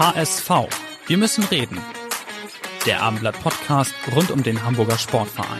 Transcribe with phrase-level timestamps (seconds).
[0.00, 0.50] HSV.
[1.08, 1.76] Wir müssen reden.
[2.86, 5.58] Der Abendblatt Podcast rund um den Hamburger Sportverein.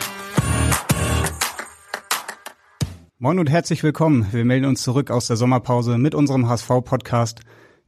[3.19, 4.25] Moin und herzlich willkommen.
[4.31, 7.41] Wir melden uns zurück aus der Sommerpause mit unserem HSV Podcast.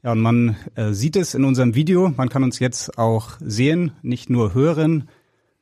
[0.04, 2.14] Ja, und man äh, sieht es in unserem Video.
[2.16, 5.10] Man kann uns jetzt auch sehen, nicht nur hören.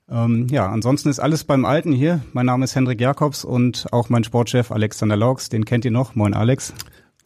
[0.10, 2.20] Ähm, ja, ansonsten ist alles beim Alten hier.
[2.34, 5.48] Mein Name ist Hendrik Jakobs und auch mein Sportchef Alexander Laux.
[5.48, 6.16] Den kennt ihr noch.
[6.16, 6.74] Moin Alex.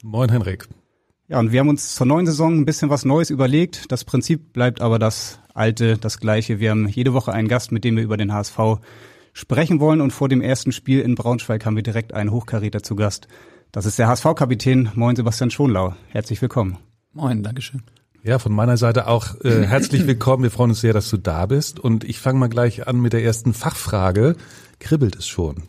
[0.03, 0.67] Moin Henrik.
[1.27, 3.91] Ja, und wir haben uns zur neuen Saison ein bisschen was Neues überlegt.
[3.91, 6.59] Das Prinzip bleibt aber das alte, das gleiche.
[6.59, 8.59] Wir haben jede Woche einen Gast, mit dem wir über den HSV
[9.33, 10.01] sprechen wollen.
[10.01, 13.27] Und vor dem ersten Spiel in Braunschweig haben wir direkt einen Hochkaräter zu Gast.
[13.71, 14.91] Das ist der HSV-Kapitän.
[14.93, 15.95] Moin Sebastian Schonlau.
[16.09, 16.77] Herzlich willkommen.
[17.11, 17.81] Moin, Dankeschön.
[18.21, 20.43] Ja, von meiner Seite auch äh, herzlich willkommen.
[20.43, 21.79] Wir freuen uns sehr, dass du da bist.
[21.79, 24.35] Und ich fange mal gleich an mit der ersten Fachfrage.
[24.77, 25.63] Kribbelt es schon?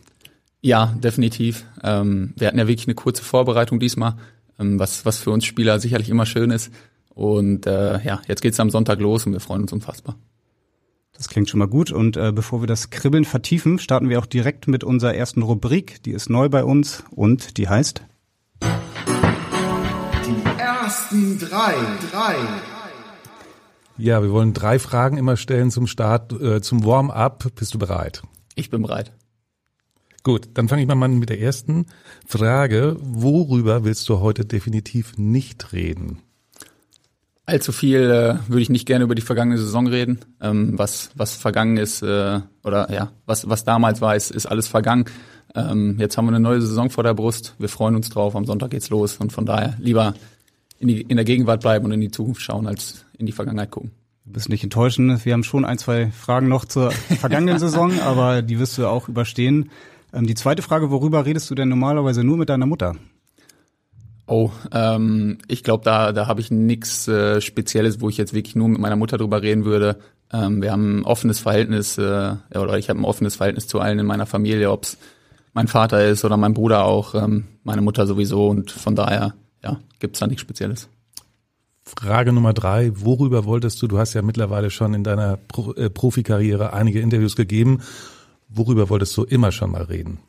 [0.61, 1.65] Ja, definitiv.
[1.83, 4.17] Ähm, wir hatten ja wirklich eine kurze Vorbereitung diesmal
[4.57, 6.71] was, was für uns Spieler sicherlich immer schön ist.
[7.09, 10.15] Und äh, ja, jetzt geht's am Sonntag los und wir freuen uns unfassbar.
[11.13, 11.91] Das klingt schon mal gut.
[11.91, 16.03] Und äh, bevor wir das Kribbeln vertiefen, starten wir auch direkt mit unserer ersten Rubrik.
[16.03, 18.03] Die ist neu bei uns und die heißt
[18.61, 21.73] Die ersten drei,
[22.11, 22.35] drei.
[23.97, 27.47] Ja, wir wollen drei Fragen immer stellen zum Start, äh, zum Warm-up.
[27.55, 28.21] Bist du bereit?
[28.53, 29.11] Ich bin bereit.
[30.27, 31.85] Gut, dann fange ich mal an mit der ersten
[32.25, 32.97] Frage.
[32.99, 36.17] Worüber willst du heute definitiv nicht reden?
[37.45, 40.19] Allzu viel äh, würde ich nicht gerne über die vergangene Saison reden.
[40.41, 44.67] Ähm, was was vergangen ist äh, oder ja was was damals war, ist, ist alles
[44.67, 45.05] vergangen.
[45.55, 47.55] Ähm, jetzt haben wir eine neue Saison vor der Brust.
[47.57, 48.35] Wir freuen uns drauf.
[48.35, 50.13] Am Sonntag geht's los und von daher lieber
[50.77, 53.71] in, die, in der Gegenwart bleiben und in die Zukunft schauen, als in die Vergangenheit
[53.71, 53.91] gucken.
[54.25, 55.23] Du bist nicht enttäuschen.
[55.23, 59.07] Wir haben schon ein, zwei Fragen noch zur vergangenen Saison, aber die wirst du auch
[59.07, 59.69] überstehen.
[60.13, 62.95] Ähm, die zweite Frage, worüber redest du denn normalerweise nur mit deiner Mutter?
[64.27, 68.55] Oh, ähm, ich glaube, da, da habe ich nichts äh, Spezielles, wo ich jetzt wirklich
[68.55, 69.99] nur mit meiner Mutter drüber reden würde.
[70.33, 73.99] Ähm, wir haben ein offenes Verhältnis, äh, oder ich habe ein offenes Verhältnis zu allen
[73.99, 74.97] in meiner Familie, ob's
[75.53, 79.79] mein Vater ist oder mein Bruder auch, ähm, meine Mutter sowieso und von daher, ja,
[79.99, 80.89] gibt's da nichts Spezielles.
[81.83, 85.89] Frage Nummer drei, worüber wolltest du, du hast ja mittlerweile schon in deiner Pro, äh,
[85.89, 87.81] Profikarriere einige Interviews gegeben,
[88.49, 90.19] worüber wolltest du immer schon mal reden?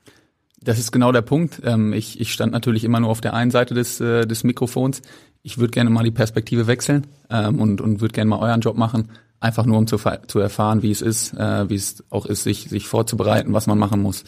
[0.61, 1.63] Das ist genau der Punkt.
[1.65, 5.03] Ähm, ich, ich stand natürlich immer nur auf der einen Seite des, äh, des Mikrofons.
[5.43, 8.77] Ich würde gerne mal die Perspektive wechseln ähm, und, und würde gerne mal euren Job
[8.77, 12.43] machen, einfach nur um zu, zu erfahren, wie es ist, äh, wie es auch ist,
[12.43, 14.25] sich, sich vorzubereiten, was man machen muss.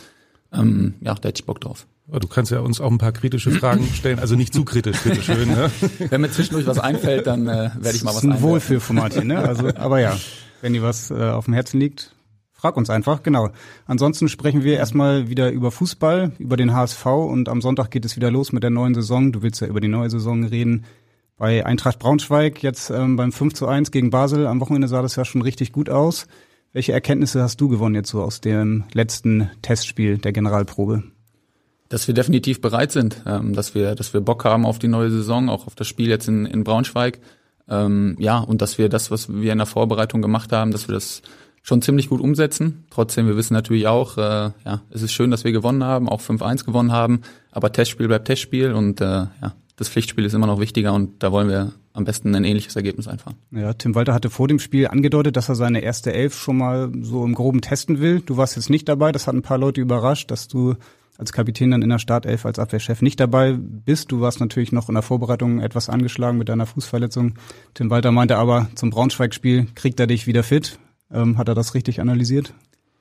[0.52, 1.86] Ähm, ja, da hätte ich Bock drauf.
[2.08, 5.22] Du kannst ja uns auch ein paar kritische Fragen stellen, also nicht zu kritisch, bitte
[5.22, 5.48] schön.
[5.48, 5.70] Ne?
[6.10, 9.14] Wenn mir zwischendurch was einfällt, dann äh, werde ich mal was Das ist ein Wohlfühlformat
[9.14, 9.38] hier, ne?
[9.38, 10.16] Also, aber ja,
[10.60, 12.14] wenn dir was äh, auf dem Herzen liegt,
[12.60, 13.48] Frag uns einfach, genau.
[13.86, 18.16] Ansonsten sprechen wir erstmal wieder über Fußball, über den HSV und am Sonntag geht es
[18.16, 19.32] wieder los mit der neuen Saison.
[19.32, 20.84] Du willst ja über die neue Saison reden.
[21.38, 24.46] Bei Eintracht Braunschweig jetzt ähm, beim 5 zu 1 gegen Basel.
[24.46, 26.26] Am Wochenende sah das ja schon richtig gut aus.
[26.74, 31.02] Welche Erkenntnisse hast du gewonnen jetzt so aus dem letzten Testspiel der Generalprobe?
[31.88, 35.10] Dass wir definitiv bereit sind, ähm, dass wir, dass wir Bock haben auf die neue
[35.10, 37.20] Saison, auch auf das Spiel jetzt in, in Braunschweig.
[37.70, 40.92] Ähm, ja, und dass wir das, was wir in der Vorbereitung gemacht haben, dass wir
[40.92, 41.22] das
[41.70, 42.84] schon ziemlich gut umsetzen.
[42.90, 46.20] Trotzdem, wir wissen natürlich auch, äh, ja, es ist schön, dass wir gewonnen haben, auch
[46.20, 47.20] 5-1 gewonnen haben,
[47.52, 51.30] aber Testspiel bleibt Testspiel und äh, ja, das Pflichtspiel ist immer noch wichtiger und da
[51.30, 53.36] wollen wir am besten ein ähnliches Ergebnis einfahren.
[53.52, 56.90] Ja, Tim Walter hatte vor dem Spiel angedeutet, dass er seine erste Elf schon mal
[57.02, 58.18] so im Groben testen will.
[58.18, 60.74] Du warst jetzt nicht dabei, das hat ein paar Leute überrascht, dass du
[61.18, 64.10] als Kapitän dann in der Startelf als Abwehrchef nicht dabei bist.
[64.10, 67.34] Du warst natürlich noch in der Vorbereitung etwas angeschlagen mit deiner Fußverletzung.
[67.74, 70.80] Tim Walter meinte aber, zum Braunschweig-Spiel kriegt er dich wieder fit.
[71.12, 72.54] Ähm, hat er das richtig analysiert?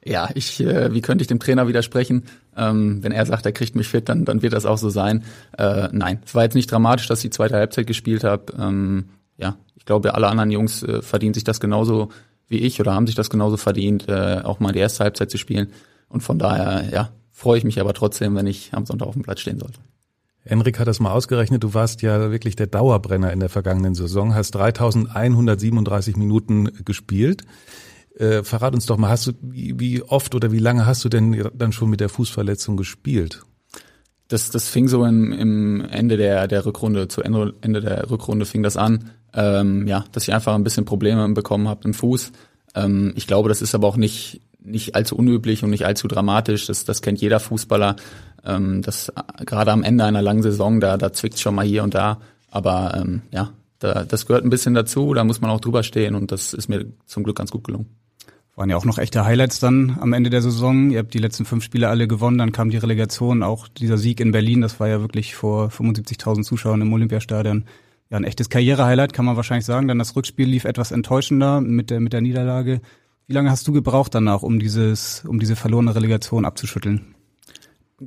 [0.03, 2.23] Ja, ich, äh, wie könnte ich dem Trainer widersprechen?
[2.55, 5.23] Ähm, wenn er sagt, er kriegt mich fit, dann, dann wird das auch so sein.
[5.57, 8.53] Äh, nein, es war jetzt nicht dramatisch, dass ich die zweite Halbzeit gespielt habe.
[8.57, 12.09] Ähm, ja, ich glaube, alle anderen Jungs äh, verdienen sich das genauso
[12.47, 15.37] wie ich oder haben sich das genauso verdient, äh, auch mal die erste Halbzeit zu
[15.37, 15.67] spielen.
[16.07, 19.23] Und von daher, ja, freue ich mich aber trotzdem, wenn ich am Sonntag auf dem
[19.23, 19.79] Platz stehen sollte.
[20.43, 24.33] Henrik hat das mal ausgerechnet, du warst ja wirklich der Dauerbrenner in der vergangenen Saison,
[24.33, 27.43] hast 3137 Minuten gespielt.
[28.19, 31.49] Äh, verrat uns doch mal, hast du wie, oft oder wie lange hast du denn
[31.53, 33.43] dann schon mit der Fußverletzung gespielt?
[34.29, 38.45] das, das fing so im, im Ende der, der Rückrunde, zu Ende, Ende der Rückrunde
[38.45, 42.31] fing das an, ähm, ja, dass ich einfach ein bisschen Probleme bekommen habe im Fuß.
[42.75, 46.67] Ähm, ich glaube, das ist aber auch nicht, nicht allzu unüblich und nicht allzu dramatisch.
[46.67, 47.95] Das, das kennt jeder Fußballer.
[48.45, 49.11] Ähm, das
[49.45, 52.19] gerade am Ende einer langen Saison, da, da zwickt schon mal hier und da.
[52.51, 55.15] Aber ähm, ja, da, das gehört ein bisschen dazu.
[55.15, 57.87] Da muss man auch drüber stehen und das ist mir zum Glück ganz gut gelungen.
[58.59, 60.91] Waren ja auch noch echte Highlights dann am Ende der Saison.
[60.91, 64.19] Ihr habt die letzten fünf Spiele alle gewonnen, dann kam die Relegation, auch dieser Sieg
[64.19, 67.63] in Berlin, das war ja wirklich vor 75.000 Zuschauern im Olympiastadion.
[68.09, 69.87] Ja, ein echtes Karrierehighlight, kann man wahrscheinlich sagen.
[69.87, 72.81] Dann das Rückspiel lief etwas enttäuschender mit der, mit der Niederlage.
[73.27, 77.15] Wie lange hast du gebraucht danach, um dieses, um diese verlorene Relegation abzuschütteln?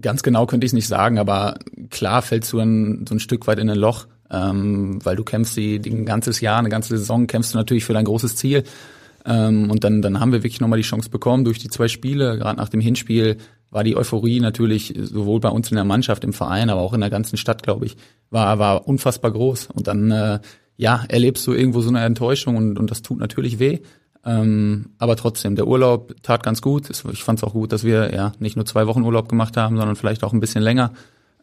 [0.03, 3.47] Ganz genau könnte ich es nicht sagen, aber klar fällst du ein, so ein Stück
[3.47, 6.99] weit in ein Loch, ähm, weil du kämpfst die, die ein ganzes Jahr, eine ganze
[6.99, 8.65] Saison kämpfst du natürlich für dein großes Ziel.
[9.25, 12.39] Ähm, und dann, dann haben wir wirklich nochmal die Chance bekommen durch die zwei Spiele.
[12.39, 13.37] Gerade nach dem Hinspiel
[13.71, 17.01] war die Euphorie natürlich sowohl bei uns in der Mannschaft, im Verein, aber auch in
[17.01, 17.97] der ganzen Stadt, glaube ich,
[18.31, 19.69] war, war unfassbar groß.
[19.73, 20.41] Und dann, äh,
[20.77, 23.81] ja, erlebst du irgendwo so eine Enttäuschung und, und das tut natürlich weh.
[24.25, 26.91] Ähm, aber trotzdem, der Urlaub tat ganz gut.
[26.91, 29.77] Ich fand es auch gut, dass wir ja nicht nur zwei Wochen Urlaub gemacht haben,
[29.77, 30.93] sondern vielleicht auch ein bisschen länger.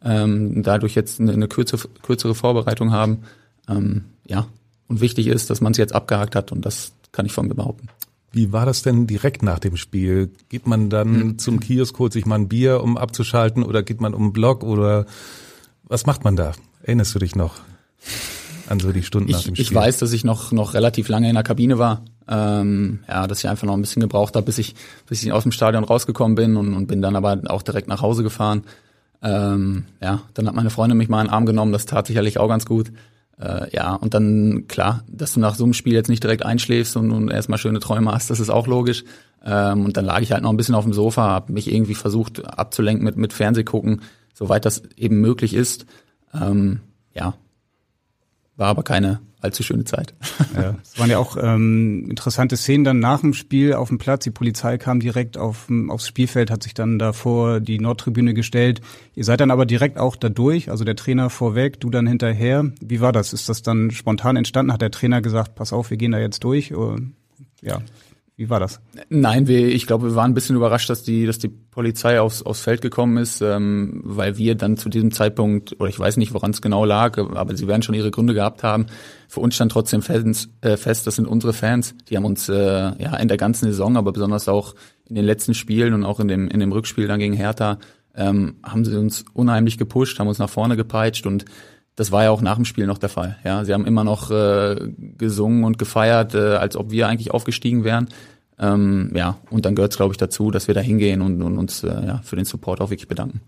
[0.04, 3.24] Ähm, dadurch jetzt eine, eine kürzere, kürzere Vorbereitung haben.
[3.68, 4.48] Ähm, ja,
[4.88, 7.56] und wichtig ist, dass man es jetzt abgehakt hat und das kann ich von mir
[7.56, 7.88] behaupten.
[8.32, 10.32] Wie war das denn direkt nach dem Spiel?
[10.50, 11.40] Geht man dann mhm.
[11.40, 14.64] zum Kiosk, holt sich mal ein Bier, um abzuschalten, oder geht man um den Block
[14.64, 15.06] oder
[15.84, 16.52] was macht man da?
[16.84, 17.56] Erinnerst du dich noch
[18.68, 19.64] an so die Stunden ich, nach dem Spiel?
[19.64, 22.04] Ich weiß, dass ich noch noch relativ lange in der Kabine war.
[22.28, 24.76] Ähm, ja, dass ich einfach noch ein bisschen gebraucht habe, bis ich
[25.08, 28.04] bis ich aus dem Stadion rausgekommen bin und, und bin dann aber auch direkt nach
[28.04, 28.64] Hause gefahren.
[29.24, 31.72] Ähm, ja, dann hat meine Freundin mich mal in den Arm genommen.
[31.72, 32.92] Das tat sicherlich auch ganz gut.
[33.40, 36.98] Äh, ja, und dann, klar, dass du nach so einem Spiel jetzt nicht direkt einschläfst
[36.98, 39.04] und, und erstmal schöne Träume hast, das ist auch logisch.
[39.46, 41.96] Ähm, und dann lag ich halt noch ein bisschen auf dem Sofa, habe mich irgendwie
[41.96, 44.02] versucht abzulenken mit, mit Fernsehgucken,
[44.34, 45.86] soweit das eben möglich ist.
[46.34, 46.82] Ähm,
[47.14, 47.34] ja,
[48.60, 50.14] war aber keine allzu schöne Zeit.
[50.54, 54.26] Ja, es waren ja auch ähm, interessante Szenen dann nach dem Spiel auf dem Platz.
[54.26, 58.82] Die Polizei kam direkt auf, aufs Spielfeld, hat sich dann da vor die Nordtribüne gestellt.
[59.16, 62.70] Ihr seid dann aber direkt auch da durch, also der Trainer vorweg, du dann hinterher.
[62.82, 63.32] Wie war das?
[63.32, 64.74] Ist das dann spontan entstanden?
[64.74, 66.76] Hat der Trainer gesagt, pass auf, wir gehen da jetzt durch?
[66.76, 66.98] Oder,
[67.62, 67.82] ja.
[68.40, 68.80] Wie war das?
[69.10, 72.42] Nein, wir, ich glaube, wir waren ein bisschen überrascht, dass die, dass die Polizei aufs,
[72.42, 76.34] aufs Feld gekommen ist, ähm, weil wir dann zu diesem Zeitpunkt, oder ich weiß nicht,
[76.34, 78.86] woran es genau lag, aber sie werden schon ihre Gründe gehabt haben.
[79.28, 81.96] Für uns stand trotzdem Fans, äh, fest, das sind unsere Fans.
[82.08, 84.74] Die haben uns äh, ja in der ganzen Saison, aber besonders auch
[85.10, 87.78] in den letzten Spielen und auch in dem, in dem Rückspiel dann gegen Hertha,
[88.16, 91.44] ähm, haben sie uns unheimlich gepusht, haben uns nach vorne gepeitscht und
[91.96, 93.38] das war ja auch nach dem Spiel noch der Fall.
[93.44, 97.84] Ja, sie haben immer noch äh, gesungen und gefeiert, äh, als ob wir eigentlich aufgestiegen
[97.84, 98.08] wären.
[98.58, 101.58] Ähm, ja, und dann gehört es, glaube ich, dazu, dass wir da hingehen und, und
[101.58, 103.42] uns äh, ja, für den Support auch wirklich bedanken.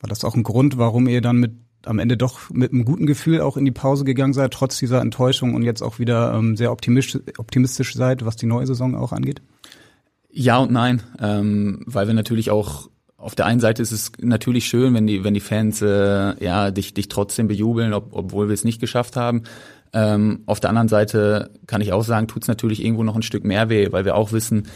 [0.00, 1.52] War das auch ein Grund, warum ihr dann mit
[1.86, 5.00] am Ende doch mit einem guten Gefühl auch in die Pause gegangen seid, trotz dieser
[5.00, 9.12] Enttäuschung und jetzt auch wieder ähm, sehr optimistisch, optimistisch seid, was die neue Saison auch
[9.12, 9.40] angeht?
[10.30, 12.89] Ja und nein, ähm, weil wir natürlich auch
[13.20, 16.70] auf der einen Seite ist es natürlich schön, wenn die, wenn die Fans äh, ja
[16.70, 19.42] dich, dich trotzdem bejubeln, ob, obwohl wir es nicht geschafft haben.
[19.92, 23.22] Ähm, auf der anderen Seite kann ich auch sagen, tut es natürlich irgendwo noch ein
[23.22, 24.68] Stück mehr weh, weil wir auch wissen,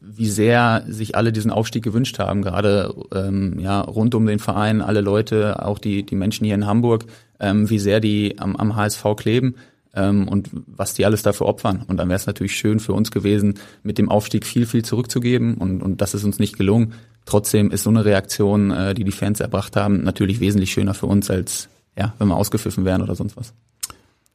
[0.00, 4.80] wie sehr sich alle diesen Aufstieg gewünscht haben, gerade ähm, ja rund um den Verein,
[4.80, 7.04] alle Leute, auch die die Menschen hier in Hamburg,
[7.38, 9.56] ähm, wie sehr die am, am HSV kleben
[9.94, 11.84] ähm, und was die alles dafür opfern.
[11.86, 15.54] Und dann wäre es natürlich schön für uns gewesen, mit dem Aufstieg viel viel zurückzugeben
[15.54, 16.94] und und das ist uns nicht gelungen.
[17.26, 21.06] Trotzdem ist so eine Reaktion, äh, die die Fans erbracht haben, natürlich wesentlich schöner für
[21.06, 23.52] uns, als ja, wenn wir ausgepfiffen wären oder sonst was.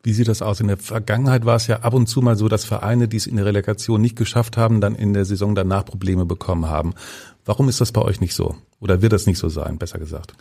[0.05, 0.59] Wie sieht das aus?
[0.59, 3.25] In der Vergangenheit war es ja ab und zu mal so, dass Vereine, die es
[3.25, 6.93] in der Relegation nicht geschafft haben, dann in der Saison danach Probleme bekommen haben.
[7.43, 8.55] Warum ist das bei euch nicht so?
[8.79, 10.35] Oder wird das nicht so sein, besser gesagt?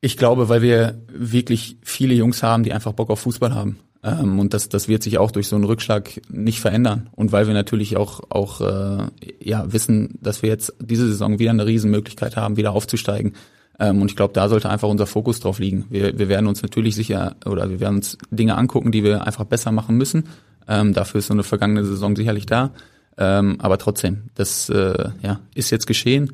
[0.00, 3.78] Ich glaube, weil wir wirklich viele Jungs haben, die einfach Bock auf Fußball haben.
[4.02, 7.10] Ähm, und das, das wird sich auch durch so einen Rückschlag nicht verändern.
[7.12, 9.06] Und weil wir natürlich auch, auch äh,
[9.42, 13.34] ja, wissen, dass wir jetzt diese Saison wieder eine Riesenmöglichkeit haben, wieder aufzusteigen.
[13.80, 15.86] Ähm, und ich glaube, da sollte einfach unser Fokus drauf liegen.
[15.90, 19.44] Wir, wir werden uns natürlich sicher oder wir werden uns Dinge angucken, die wir einfach
[19.44, 20.24] besser machen müssen.
[20.68, 22.72] Ähm, dafür ist so eine vergangene Saison sicherlich da.
[23.16, 26.32] Ähm, aber trotzdem, das äh, ja, ist jetzt geschehen.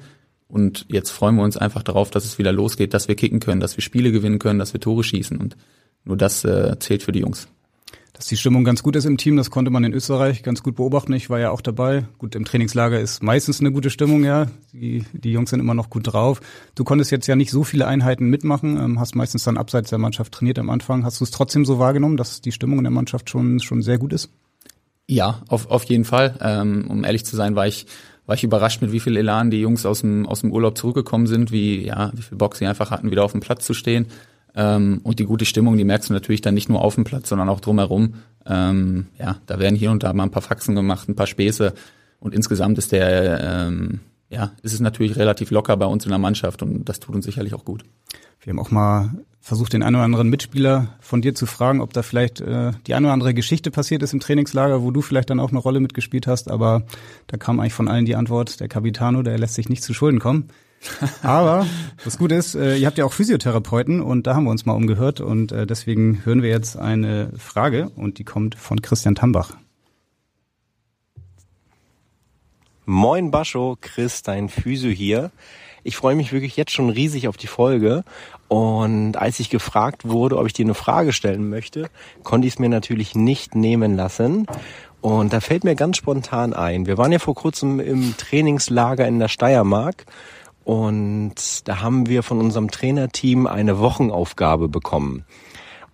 [0.54, 3.60] Und jetzt freuen wir uns einfach darauf, dass es wieder losgeht, dass wir kicken können,
[3.60, 5.36] dass wir Spiele gewinnen können, dass wir Tore schießen.
[5.36, 5.56] Und
[6.04, 7.48] nur das äh, zählt für die Jungs.
[8.12, 10.76] Dass die Stimmung ganz gut ist im Team, das konnte man in Österreich ganz gut
[10.76, 11.12] beobachten.
[11.12, 12.06] Ich war ja auch dabei.
[12.18, 14.46] Gut, im Trainingslager ist meistens eine gute Stimmung, ja.
[14.72, 16.40] Die, die Jungs sind immer noch gut drauf.
[16.76, 19.98] Du konntest jetzt ja nicht so viele Einheiten mitmachen, ähm, hast meistens dann abseits der
[19.98, 21.04] Mannschaft trainiert am Anfang.
[21.04, 23.98] Hast du es trotzdem so wahrgenommen, dass die Stimmung in der Mannschaft schon, schon sehr
[23.98, 24.30] gut ist?
[25.08, 26.38] Ja, auf, auf jeden Fall.
[26.40, 27.86] Ähm, um ehrlich zu sein, war ich
[28.26, 31.26] war ich überrascht, mit wie viel Elan die Jungs aus dem, aus dem Urlaub zurückgekommen
[31.26, 34.06] sind, wie, ja, wie viel Bock sie einfach hatten, wieder auf dem Platz zu stehen.
[34.54, 37.28] Ähm, und die gute Stimmung, die merkst du natürlich dann nicht nur auf dem Platz,
[37.28, 38.14] sondern auch drumherum.
[38.46, 41.74] Ähm, ja, da werden hier und da mal ein paar Faxen gemacht, ein paar Späße.
[42.20, 44.00] Und insgesamt ist der, ähm,
[44.30, 47.24] ja, ist es natürlich relativ locker bei uns in der Mannschaft und das tut uns
[47.24, 47.84] sicherlich auch gut.
[48.40, 49.10] Wir haben auch mal
[49.44, 52.94] versucht, den einen oder anderen Mitspieler von dir zu fragen, ob da vielleicht äh, die
[52.94, 55.80] eine oder andere Geschichte passiert ist im Trainingslager, wo du vielleicht dann auch eine Rolle
[55.80, 56.50] mitgespielt hast.
[56.50, 56.84] Aber
[57.26, 60.18] da kam eigentlich von allen die Antwort, der Capitano, der lässt sich nicht zu Schulden
[60.18, 60.48] kommen.
[61.22, 61.66] Aber
[62.02, 64.72] das Gute ist, äh, ihr habt ja auch Physiotherapeuten und da haben wir uns mal
[64.72, 69.52] umgehört und äh, deswegen hören wir jetzt eine Frage und die kommt von Christian Tambach.
[72.86, 75.30] Moin Bascho, Chris, dein Physio hier.
[75.84, 78.04] Ich freue mich wirklich jetzt schon riesig auf die Folge.
[78.48, 81.88] Und als ich gefragt wurde, ob ich dir eine Frage stellen möchte,
[82.22, 84.46] konnte ich es mir natürlich nicht nehmen lassen.
[85.00, 86.86] Und da fällt mir ganz spontan ein.
[86.86, 90.06] Wir waren ja vor kurzem im Trainingslager in der Steiermark
[90.64, 95.24] und da haben wir von unserem Trainerteam eine Wochenaufgabe bekommen.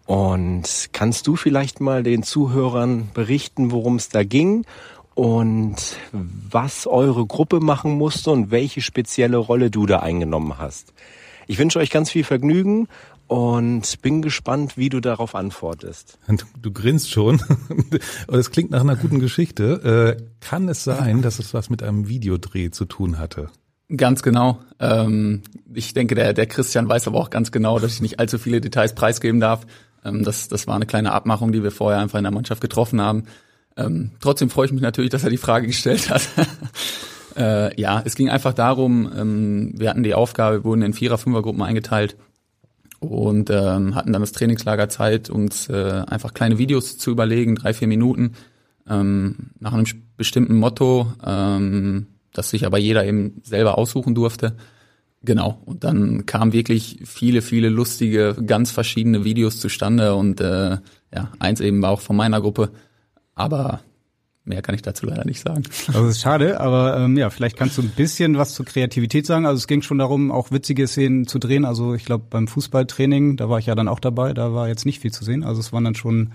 [0.06, 4.64] Und kannst du vielleicht mal den Zuhörern berichten, worum es da ging
[5.20, 10.94] und was eure Gruppe machen musste und welche spezielle Rolle du da eingenommen hast?
[11.46, 12.88] Ich wünsche euch ganz viel Vergnügen
[13.26, 16.18] und bin gespannt, wie du darauf antwortest.
[16.26, 17.42] Du, du grinst schon.
[18.28, 20.16] Das klingt nach einer guten Geschichte.
[20.18, 23.50] Äh, kann es sein, dass es was mit einem Videodreh zu tun hatte?
[23.94, 24.60] Ganz genau.
[24.78, 25.42] Ähm,
[25.74, 28.62] ich denke, der, der Christian weiß aber auch ganz genau, dass ich nicht allzu viele
[28.62, 29.66] Details preisgeben darf.
[30.02, 33.02] Ähm, das, das war eine kleine Abmachung, die wir vorher einfach in der Mannschaft getroffen
[33.02, 33.24] haben.
[33.76, 36.28] Ähm, trotzdem freue ich mich natürlich, dass er die Frage gestellt hat.
[37.36, 41.62] äh, ja, es ging einfach darum, ähm, wir hatten die Aufgabe, wurden in Vierer-, Fünfer-Gruppen
[41.62, 42.16] eingeteilt
[43.00, 47.72] und ähm, hatten dann das Trainingslager Zeit, uns äh, einfach kleine Videos zu überlegen, drei,
[47.72, 48.32] vier Minuten,
[48.88, 49.86] ähm, nach einem
[50.16, 54.56] bestimmten Motto, ähm, das sich aber jeder eben selber aussuchen durfte.
[55.22, 55.60] Genau.
[55.64, 60.78] Und dann kamen wirklich viele, viele lustige, ganz verschiedene Videos zustande und äh,
[61.14, 62.70] ja, eins eben war auch von meiner Gruppe.
[63.34, 63.80] Aber
[64.44, 65.62] mehr kann ich dazu leider nicht sagen.
[65.88, 69.46] Also ist schade, aber ähm, ja, vielleicht kannst du ein bisschen was zur Kreativität sagen.
[69.46, 71.64] Also es ging schon darum, auch witzige Szenen zu drehen.
[71.64, 74.86] Also ich glaube beim Fußballtraining, da war ich ja dann auch dabei, da war jetzt
[74.86, 75.44] nicht viel zu sehen.
[75.44, 76.32] Also es waren dann schon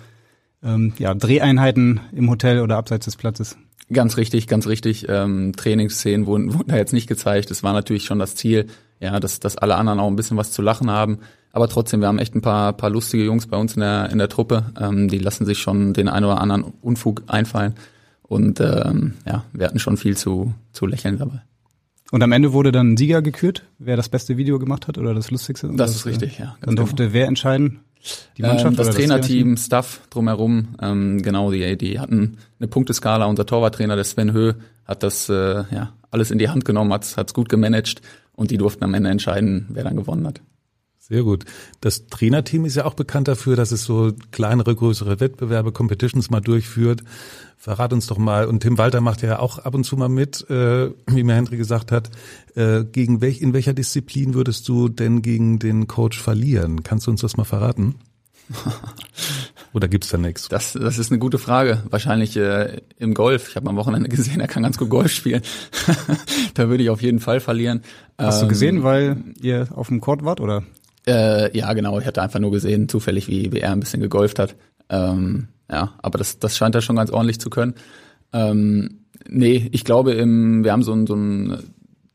[0.63, 3.57] ähm, ja, Dreheinheiten im Hotel oder abseits des Platzes.
[3.91, 5.05] Ganz richtig, ganz richtig.
[5.09, 7.51] Ähm, Trainingsszenen wurden, wurden da jetzt nicht gezeigt.
[7.51, 8.67] Das war natürlich schon das Ziel,
[8.99, 11.19] ja, dass, dass alle anderen auch ein bisschen was zu lachen haben.
[11.51, 14.17] Aber trotzdem, wir haben echt ein paar, paar lustige Jungs bei uns in der, in
[14.17, 14.65] der Truppe.
[14.79, 17.75] Ähm, die lassen sich schon den einen oder anderen Unfug einfallen.
[18.23, 21.41] Und ähm, ja, wir hatten schon viel zu, zu lächeln dabei.
[22.11, 25.13] Und am Ende wurde dann ein Sieger gekürt, wer das beste Video gemacht hat oder
[25.13, 25.67] das lustigste?
[25.67, 26.55] Das, das ist richtig, ja.
[26.61, 27.13] Dann durfte genau.
[27.13, 27.79] wer entscheiden?
[28.37, 33.25] Die Mannschaft ähm, das Trainerteam, das Staff drumherum, ähm, genau, die, die hatten eine Punkteskala.
[33.25, 34.53] Unser Torwarttrainer, der Sven Höh,
[34.85, 38.01] hat das äh, ja alles in die Hand genommen, hat es gut gemanagt
[38.33, 40.41] und die durften am Ende entscheiden, wer dann gewonnen hat.
[41.07, 41.45] Sehr gut.
[41.81, 46.41] Das Trainerteam ist ja auch bekannt dafür, dass es so kleinere, größere Wettbewerbe, Competitions mal
[46.41, 47.03] durchführt.
[47.57, 50.49] Verrat uns doch mal, und Tim Walter macht ja auch ab und zu mal mit,
[50.49, 52.09] äh, wie mir Hendrik gesagt hat,
[52.55, 56.81] äh, gegen welch, in welcher Disziplin würdest du denn gegen den Coach verlieren?
[56.81, 57.93] Kannst du uns das mal verraten?
[59.73, 60.47] Oder gibt's da nichts?
[60.47, 61.83] Das, das ist eine gute Frage.
[61.87, 63.49] Wahrscheinlich äh, im Golf.
[63.49, 65.43] Ich habe am Wochenende gesehen, er kann ganz gut Golf spielen.
[66.55, 67.83] da würde ich auf jeden Fall verlieren.
[68.17, 70.63] Hast ähm, du gesehen, weil ihr auf dem Court wart, oder?
[71.07, 71.99] Äh, ja, genau.
[71.99, 74.55] Ich hatte einfach nur gesehen, zufällig, wie, wie er ein bisschen gegolft hat.
[74.89, 77.75] Ähm, ja, aber das, das scheint er schon ganz ordentlich zu können.
[78.33, 81.57] Ähm, nee, ich glaube, im, wir haben so ein, so ein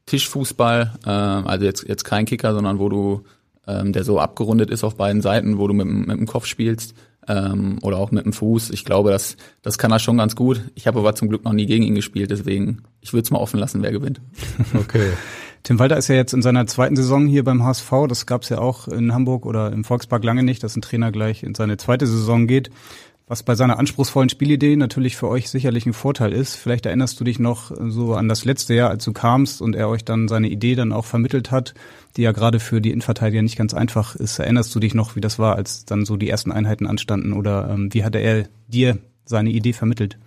[0.06, 3.22] Tischfußball, äh, also jetzt, jetzt kein Kicker, sondern wo du,
[3.66, 6.94] ähm, der so abgerundet ist auf beiden Seiten, wo du mit, mit dem Kopf spielst
[7.28, 8.70] ähm, oder auch mit dem Fuß.
[8.70, 10.62] Ich glaube, das, das kann er schon ganz gut.
[10.74, 13.38] Ich habe aber zum Glück noch nie gegen ihn gespielt, deswegen ich würde es mal
[13.38, 14.20] offen lassen, wer gewinnt.
[14.74, 15.12] Okay.
[15.62, 17.90] Tim Walter ist ja jetzt in seiner zweiten Saison hier beim HSV.
[18.08, 21.12] Das gab es ja auch in Hamburg oder im Volkspark lange nicht, dass ein Trainer
[21.12, 22.70] gleich in seine zweite Saison geht.
[23.26, 26.56] Was bei seiner anspruchsvollen Spielidee natürlich für euch sicherlich ein Vorteil ist.
[26.56, 29.88] Vielleicht erinnerst du dich noch so an das letzte Jahr, als du kamst und er
[29.88, 31.74] euch dann seine Idee dann auch vermittelt hat,
[32.16, 34.40] die ja gerade für die Innenverteidiger nicht ganz einfach ist.
[34.40, 37.70] Erinnerst du dich noch, wie das war, als dann so die ersten Einheiten anstanden oder
[37.70, 40.18] ähm, wie hatte er dir seine Idee vermittelt?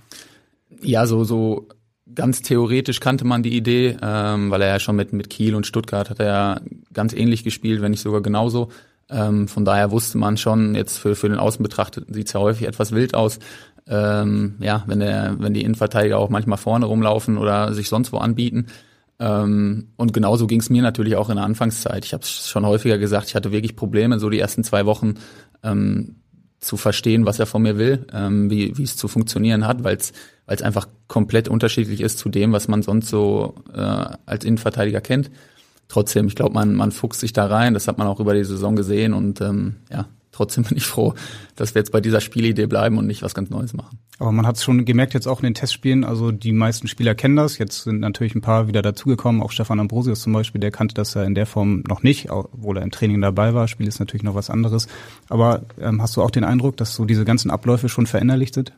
[0.81, 1.67] Ja, so, so
[2.13, 5.67] ganz theoretisch kannte man die Idee, ähm, weil er ja schon mit, mit Kiel und
[5.67, 8.69] Stuttgart hat er ja ganz ähnlich gespielt, wenn nicht sogar genauso.
[9.09, 12.67] Ähm, von daher wusste man schon, jetzt für, für den Außenbetrachteten sieht es ja häufig
[12.67, 13.39] etwas wild aus.
[13.87, 18.17] Ähm, ja, wenn der, wenn die Innenverteidiger auch manchmal vorne rumlaufen oder sich sonst wo
[18.17, 18.67] anbieten.
[19.19, 22.05] Ähm, und genauso ging es mir natürlich auch in der Anfangszeit.
[22.05, 25.15] Ich habe es schon häufiger gesagt, ich hatte wirklich Probleme, so die ersten zwei Wochen
[25.63, 26.15] ähm,
[26.63, 29.97] zu verstehen, was er von mir will, ähm, wie, wie es zu funktionieren hat, weil
[29.97, 30.13] es
[30.45, 35.01] weil es einfach komplett unterschiedlich ist zu dem, was man sonst so äh, als Innenverteidiger
[35.01, 35.31] kennt.
[35.87, 38.43] Trotzdem, ich glaube, man, man fuchst sich da rein, das hat man auch über die
[38.43, 41.13] Saison gesehen und ähm, ja, trotzdem bin ich froh,
[41.55, 43.99] dass wir jetzt bei dieser Spielidee bleiben und nicht was ganz Neues machen.
[44.19, 47.15] Aber man hat es schon gemerkt jetzt auch in den Testspielen, also die meisten Spieler
[47.15, 47.57] kennen das.
[47.57, 51.13] Jetzt sind natürlich ein paar wieder dazugekommen, auch Stefan Ambrosius zum Beispiel, der kannte das
[51.13, 53.67] ja in der Form noch nicht, obwohl er im Training dabei war.
[53.67, 54.87] Spiel ist natürlich noch was anderes.
[55.29, 58.73] Aber ähm, hast du auch den Eindruck, dass so diese ganzen Abläufe schon verinnerlicht sind?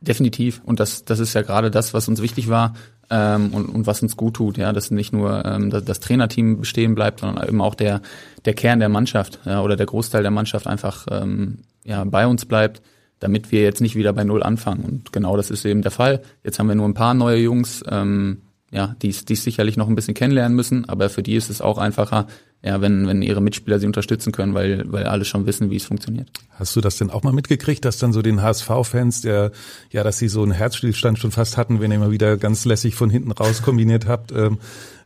[0.00, 0.60] Definitiv.
[0.64, 2.74] Und das, das ist ja gerade das, was uns wichtig war
[3.10, 6.60] ähm, und, und was uns gut tut, ja, dass nicht nur ähm, das, das Trainerteam
[6.60, 8.02] bestehen bleibt, sondern eben auch der,
[8.44, 12.44] der Kern der Mannschaft ja, oder der Großteil der Mannschaft einfach ähm, ja, bei uns
[12.44, 12.82] bleibt,
[13.20, 14.84] damit wir jetzt nicht wieder bei Null anfangen.
[14.84, 16.22] Und genau das ist eben der Fall.
[16.44, 19.94] Jetzt haben wir nur ein paar neue Jungs, ähm, ja, die es sicherlich noch ein
[19.94, 22.26] bisschen kennenlernen müssen, aber für die ist es auch einfacher,
[22.62, 25.84] ja, wenn, wenn ihre Mitspieler sie unterstützen können, weil, weil alle schon wissen, wie es
[25.84, 26.30] funktioniert.
[26.50, 29.52] Hast du das denn auch mal mitgekriegt, dass dann so den HSV-Fans, der,
[29.90, 32.94] ja, dass sie so einen Herzstillstand schon fast hatten, wenn ihr mal wieder ganz lässig
[32.94, 34.58] von hinten raus kombiniert habt, ähm,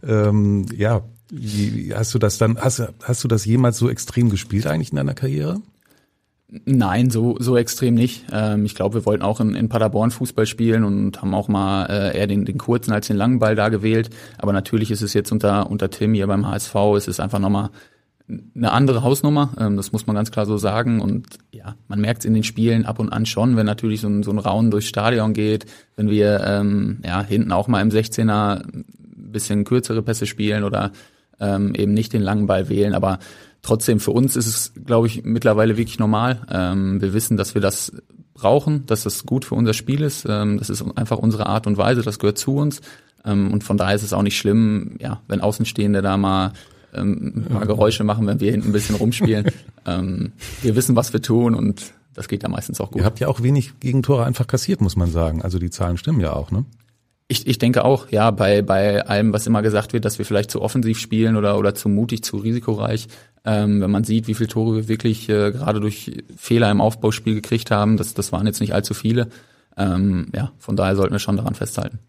[0.02, 4.66] ähm, ja, wie, hast du das dann, hast, hast du das jemals so extrem gespielt
[4.66, 5.60] eigentlich in deiner Karriere?
[6.66, 8.26] Nein, so, so extrem nicht.
[8.30, 11.86] Ähm, ich glaube, wir wollten auch in, in Paderborn Fußball spielen und haben auch mal
[11.86, 14.10] äh, eher den, den kurzen als den langen Ball da gewählt.
[14.36, 17.70] Aber natürlich ist es jetzt unter, unter Tim hier beim HSV, es ist einfach nochmal
[18.54, 21.00] eine andere Hausnummer, ähm, das muss man ganz klar so sagen.
[21.00, 24.08] Und ja, man merkt es in den Spielen ab und an schon, wenn natürlich so
[24.08, 25.64] ein, so ein Raun durchs Stadion geht,
[25.96, 30.92] wenn wir ähm, ja hinten auch mal im 16er ein bisschen kürzere Pässe spielen oder
[31.40, 32.94] ähm, eben nicht den langen Ball wählen.
[32.94, 33.20] Aber
[33.62, 36.40] Trotzdem, für uns ist es, glaube ich, mittlerweile wirklich normal.
[36.50, 37.92] Ähm, wir wissen, dass wir das
[38.34, 40.26] brauchen, dass das gut für unser Spiel ist.
[40.28, 42.80] Ähm, das ist einfach unsere Art und Weise, das gehört zu uns.
[43.24, 46.52] Ähm, und von daher ist es auch nicht schlimm, ja, wenn Außenstehende da mal
[46.92, 49.46] ähm, ein paar Geräusche machen, wenn wir hinten ein bisschen rumspielen.
[49.86, 53.00] ähm, wir wissen, was wir tun und das geht ja meistens auch gut.
[53.00, 55.40] Ihr habt ja auch wenig Gegentore einfach kassiert, muss man sagen.
[55.42, 56.64] Also die Zahlen stimmen ja auch, ne?
[57.32, 60.50] Ich, ich denke auch, ja, bei, bei allem, was immer gesagt wird, dass wir vielleicht
[60.50, 63.08] zu offensiv spielen oder, oder zu mutig, zu risikoreich.
[63.46, 67.34] Ähm, wenn man sieht, wie viele Tore wir wirklich äh, gerade durch Fehler im Aufbauspiel
[67.34, 69.28] gekriegt haben, das, das waren jetzt nicht allzu viele.
[69.78, 72.00] Ähm, ja, von daher sollten wir schon daran festhalten.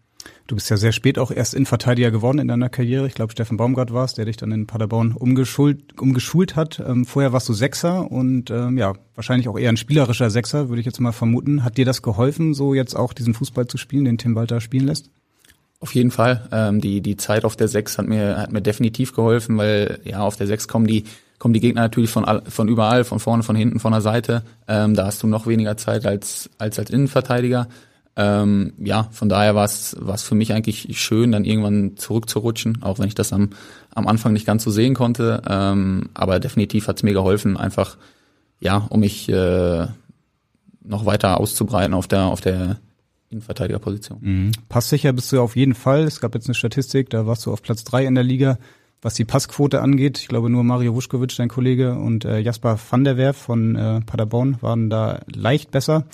[0.46, 3.06] Du bist ja sehr spät auch erst Innenverteidiger geworden in deiner Karriere.
[3.06, 6.82] Ich glaube, Steffen Baumgart war es, der dich dann in Paderborn umgeschult, umgeschult hat.
[6.86, 10.80] Ähm, vorher warst du Sechser und ähm, ja, wahrscheinlich auch eher ein spielerischer Sechser, würde
[10.80, 11.64] ich jetzt mal vermuten.
[11.64, 14.86] Hat dir das geholfen, so jetzt auch diesen Fußball zu spielen, den Tim Walter spielen
[14.86, 15.08] lässt?
[15.80, 16.46] Auf jeden Fall.
[16.52, 20.20] Ähm, die, die Zeit auf der Sechs hat mir, hat mir definitiv geholfen, weil ja,
[20.20, 21.04] auf der Sechs kommen die,
[21.38, 24.42] kommen die Gegner natürlich von, von überall, von vorne, von hinten, von der Seite.
[24.68, 27.66] Ähm, da hast du noch weniger Zeit als als, als Innenverteidiger.
[28.16, 33.08] Ähm, ja, von daher war es für mich eigentlich schön, dann irgendwann zurückzurutschen, auch wenn
[33.08, 33.50] ich das am,
[33.94, 35.42] am Anfang nicht ganz so sehen konnte.
[35.48, 37.96] Ähm, aber definitiv hat es mir geholfen, einfach
[38.60, 39.86] ja, um mich äh,
[40.84, 42.78] noch weiter auszubreiten auf der auf der
[43.30, 44.18] Innenverteidigerposition.
[44.20, 44.52] Mhm.
[44.68, 46.04] Passsicher bist du auf jeden Fall.
[46.04, 48.58] Es gab jetzt eine Statistik, da warst du auf Platz drei in der Liga,
[49.02, 50.18] was die Passquote angeht.
[50.18, 54.00] Ich glaube nur Mario Vuskovic, dein Kollege, und äh, Jasper van der Werf von äh,
[54.02, 56.04] Paderborn waren da leicht besser.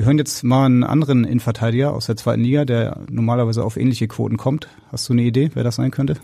[0.00, 4.08] Wir hören jetzt mal einen anderen Innenverteidiger aus der zweiten Liga, der normalerweise auf ähnliche
[4.08, 4.66] Quoten kommt.
[4.90, 6.16] Hast du eine Idee, wer das sein könnte?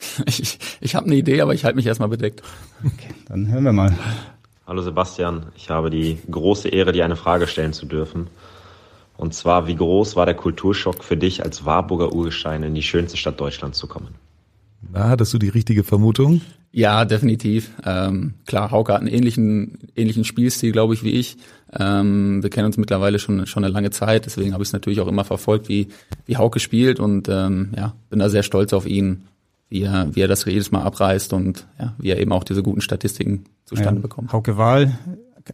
[0.26, 2.42] Ich, ich habe eine Idee, aber ich halte mich erstmal bedeckt.
[2.84, 3.96] Okay, dann hören wir mal.
[4.66, 8.26] Hallo Sebastian, ich habe die große Ehre, dir eine Frage stellen zu dürfen.
[9.16, 13.16] Und zwar, wie groß war der Kulturschock für dich, als Warburger Urgestein in die schönste
[13.16, 14.08] Stadt Deutschlands zu kommen?
[14.90, 16.40] Na, hattest du die richtige Vermutung?
[16.76, 17.70] Ja, definitiv.
[17.84, 21.36] Ähm, klar, Hauke hat einen ähnlichen, ähnlichen Spielstil, glaube ich, wie ich.
[21.72, 25.00] Ähm, wir kennen uns mittlerweile schon, schon eine lange Zeit, deswegen habe ich es natürlich
[25.00, 25.86] auch immer verfolgt, wie,
[26.26, 29.28] wie Hauke spielt und ähm, ja, bin da sehr stolz auf ihn,
[29.68, 32.64] wie er, wie er das jedes Mal abreißt und ja, wie er eben auch diese
[32.64, 34.32] guten Statistiken zustande ja, bekommt.
[34.32, 34.98] Hauke Wahl,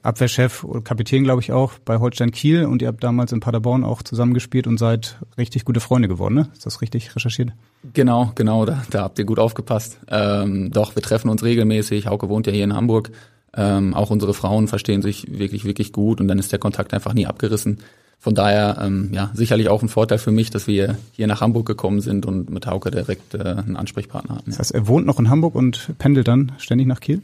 [0.03, 3.85] Abwehrchef oder Kapitän, glaube ich, auch bei Holstein Kiel und ihr habt damals in Paderborn
[3.85, 6.49] auch zusammengespielt und seid richtig gute Freunde geworden, ne?
[6.53, 7.53] Ist das richtig recherchiert?
[7.93, 9.99] Genau, genau, da, da habt ihr gut aufgepasst.
[10.09, 12.07] Ähm, doch, wir treffen uns regelmäßig.
[12.07, 13.11] Hauke wohnt ja hier in Hamburg.
[13.53, 17.13] Ähm, auch unsere Frauen verstehen sich wirklich, wirklich gut und dann ist der Kontakt einfach
[17.13, 17.81] nie abgerissen.
[18.21, 21.67] Von daher, ähm, ja, sicherlich auch ein Vorteil für mich, dass wir hier nach Hamburg
[21.67, 24.51] gekommen sind und mit Hauke direkt äh, einen Ansprechpartner hatten.
[24.51, 24.59] Ja.
[24.59, 27.23] Das heißt, er wohnt noch in Hamburg und pendelt dann ständig nach Kiel?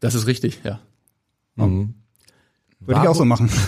[0.00, 0.78] Das ist richtig, ja.
[1.56, 1.94] Mhm.
[2.86, 3.50] Würde ich auch so machen.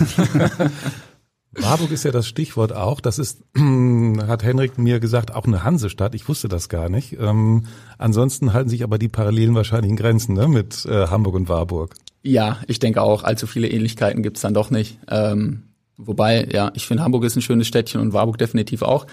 [1.51, 3.01] Warburg ist ja das Stichwort auch.
[3.01, 6.13] Das ist, hat Henrik mir gesagt, auch eine Hansestadt.
[6.15, 7.17] Ich wusste das gar nicht.
[7.19, 7.65] Ähm,
[7.97, 11.95] ansonsten halten sich aber die Parallelen wahrscheinlich in Grenzen ne, mit äh, Hamburg und Warburg.
[12.21, 13.23] Ja, ich denke auch.
[13.23, 14.99] Allzu viele Ähnlichkeiten gibt's dann doch nicht.
[15.09, 15.63] Ähm,
[15.97, 19.07] wobei, ja, ich finde Hamburg ist ein schönes Städtchen und Warburg definitiv auch.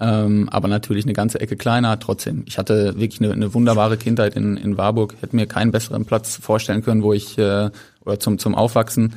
[0.00, 1.98] Ähm, aber natürlich eine ganze Ecke kleiner.
[2.00, 5.14] Trotzdem, ich hatte wirklich eine, eine wunderbare Kindheit in, in Warburg.
[5.20, 7.70] Hätte mir keinen besseren Platz vorstellen können, wo ich äh,
[8.04, 9.14] oder zum zum Aufwachsen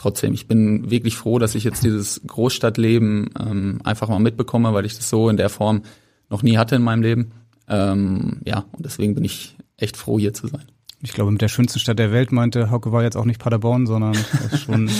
[0.00, 4.86] trotzdem, ich bin wirklich froh, dass ich jetzt dieses Großstadtleben ähm, einfach mal mitbekomme, weil
[4.86, 5.82] ich das so in der Form
[6.28, 7.32] noch nie hatte in meinem Leben.
[7.68, 10.64] Ähm, ja, und deswegen bin ich echt froh, hier zu sein.
[11.02, 13.86] Ich glaube, mit der schönsten Stadt der Welt meinte Hauke war jetzt auch nicht Paderborn,
[13.86, 14.14] sondern
[14.64, 14.90] schon,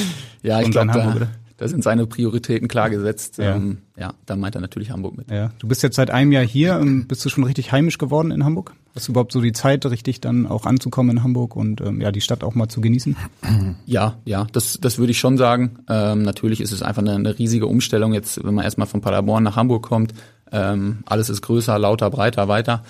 [0.42, 1.28] ja, ich glaube, Hamburg, da, oder?
[1.56, 3.38] da sind seine Prioritäten klar gesetzt.
[3.38, 3.56] Ja.
[3.56, 5.30] Ähm, ja, da meint er natürlich Hamburg mit.
[5.30, 6.78] Ja, du bist jetzt seit einem Jahr hier.
[6.78, 8.74] ähm, Bist du schon richtig heimisch geworden in Hamburg?
[8.94, 12.10] Hast du überhaupt so die Zeit, richtig dann auch anzukommen in Hamburg und ähm, ja
[12.10, 13.16] die Stadt auch mal zu genießen?
[13.86, 15.78] Ja, ja, das, das würde ich schon sagen.
[15.88, 19.42] Ähm, natürlich ist es einfach eine, eine riesige Umstellung jetzt, wenn man erstmal von Paderborn
[19.42, 20.12] nach Hamburg kommt.
[20.52, 22.84] Ähm, alles ist größer, lauter, breiter, weiter.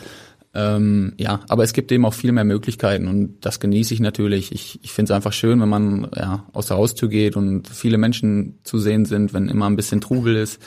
[0.53, 4.51] Ähm, ja, aber es gibt eben auch viel mehr Möglichkeiten und das genieße ich natürlich.
[4.53, 7.99] Ich, ich finde es einfach schön, wenn man ja, aus der Haustür geht und viele
[7.99, 10.61] Menschen zu sehen sind, wenn immer ein bisschen Trubel ist.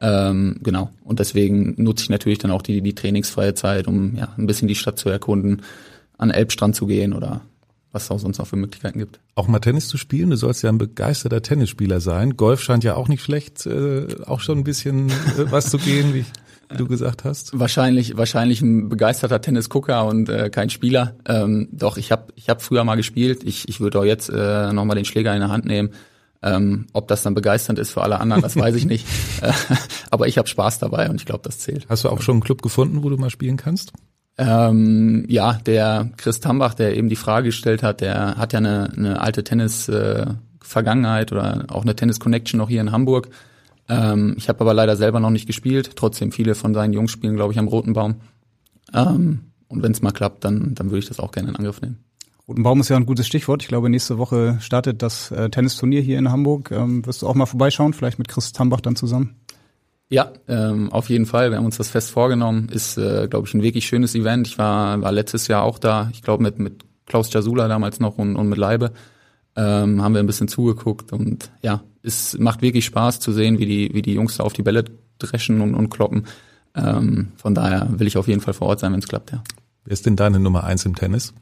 [0.00, 0.90] Ähm, genau.
[1.04, 4.68] Und deswegen nutze ich natürlich dann auch die, die trainingsfreie Zeit, um ja, ein bisschen
[4.68, 5.62] die Stadt zu erkunden,
[6.18, 7.40] an Elbstrand zu gehen oder
[7.92, 9.18] was es auch sonst noch für Möglichkeiten gibt.
[9.34, 12.36] Auch mal Tennis zu spielen, du sollst ja ein begeisterter Tennisspieler sein.
[12.36, 16.12] Golf scheint ja auch nicht schlecht, äh, auch schon ein bisschen äh, was zu gehen,
[16.14, 16.24] wie,
[16.70, 17.58] wie du gesagt hast.
[17.58, 21.14] Wahrscheinlich, wahrscheinlich ein begeisterter Tennisgucker und äh, kein Spieler.
[21.26, 23.42] Ähm, doch, ich habe ich hab früher mal gespielt.
[23.44, 25.90] Ich, ich würde auch jetzt äh, nochmal den Schläger in der Hand nehmen.
[26.40, 29.06] Ähm, ob das dann begeisternd ist für alle anderen, das weiß ich nicht.
[29.40, 29.52] Äh,
[30.10, 31.86] aber ich habe Spaß dabei und ich glaube, das zählt.
[31.88, 33.92] Hast du auch schon einen Club gefunden, wo du mal spielen kannst?
[34.36, 38.92] Ähm, ja, der Chris Tambach, der eben die Frage gestellt hat, der hat ja eine,
[38.96, 43.28] eine alte Tennis-Vergangenheit oder auch eine Tennis-Connection noch hier in Hamburg.
[43.88, 45.92] Ähm, ich habe aber leider selber noch nicht gespielt.
[45.94, 48.16] Trotzdem viele von seinen Jungs spielen, glaube ich, am Roten Baum.
[48.94, 51.80] Ähm, und wenn es mal klappt, dann, dann würde ich das auch gerne in Angriff
[51.80, 51.98] nehmen.
[52.48, 53.62] Roten Baum ist ja ein gutes Stichwort.
[53.62, 56.70] Ich glaube, nächste Woche startet das äh, Tennisturnier hier in Hamburg.
[56.70, 59.36] Ähm, wirst du auch mal vorbeischauen, vielleicht mit Chris Tambach dann zusammen?
[60.08, 61.50] Ja, ähm, auf jeden Fall.
[61.50, 62.70] Wir haben uns das fest vorgenommen.
[62.70, 64.46] Ist, äh, glaube ich, ein wirklich schönes Event.
[64.46, 66.08] Ich war, war letztes Jahr auch da.
[66.14, 68.92] Ich glaube, mit, mit Klaus Jasula damals noch und, und mit Leibe
[69.54, 71.12] ähm, haben wir ein bisschen zugeguckt.
[71.12, 74.54] Und ja, es macht wirklich Spaß zu sehen, wie die, wie die Jungs da auf
[74.54, 74.84] die Bälle
[75.18, 76.24] dreschen und, und kloppen.
[76.74, 79.44] Ähm, von daher will ich auf jeden Fall vor Ort sein, wenn es klappt, ja.
[79.84, 81.34] Wer ist denn deine Nummer eins im Tennis?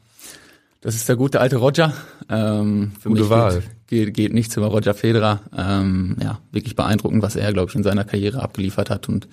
[0.81, 1.93] Das ist der gute alte Roger.
[2.29, 3.61] Ähm, für Gute mich Wahl.
[3.87, 5.41] Geht, geht, geht nichts über Roger Federer.
[5.55, 9.09] Ähm, ja, wirklich beeindruckend, was er, glaube ich, in seiner Karriere abgeliefert hat.
[9.09, 9.27] Und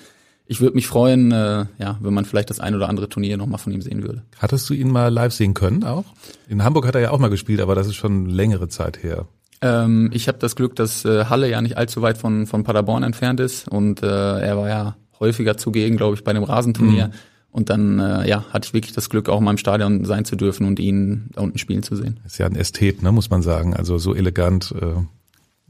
[0.46, 3.58] ich würde mich freuen, äh, ja, wenn man vielleicht das ein oder andere Turnier nochmal
[3.58, 4.22] von ihm sehen würde.
[4.38, 6.04] Hattest du ihn mal live sehen können auch?
[6.48, 9.26] In Hamburg hat er ja auch mal gespielt, aber das ist schon längere Zeit her.
[9.62, 13.02] Ähm, ich habe das Glück, dass äh, Halle ja nicht allzu weit von, von Paderborn
[13.02, 13.68] entfernt ist.
[13.68, 17.08] Und äh, er war ja häufiger zugegen, glaube ich, bei dem Rasenturnier.
[17.08, 17.12] Mhm.
[17.54, 20.34] Und dann äh, ja, hatte ich wirklich das Glück, auch mal im Stadion sein zu
[20.34, 22.18] dürfen und ihn da unten spielen zu sehen.
[22.26, 23.74] Ist ja ein Ästhet, ne, muss man sagen.
[23.76, 24.96] Also so elegant, äh,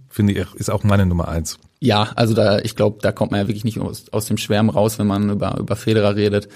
[0.08, 1.58] finde ich, ist auch meine Nummer eins.
[1.80, 4.70] Ja, also da, ich glaube, da kommt man ja wirklich nicht aus, aus dem Schwärmen
[4.70, 6.48] raus, wenn man über, über Federer redet.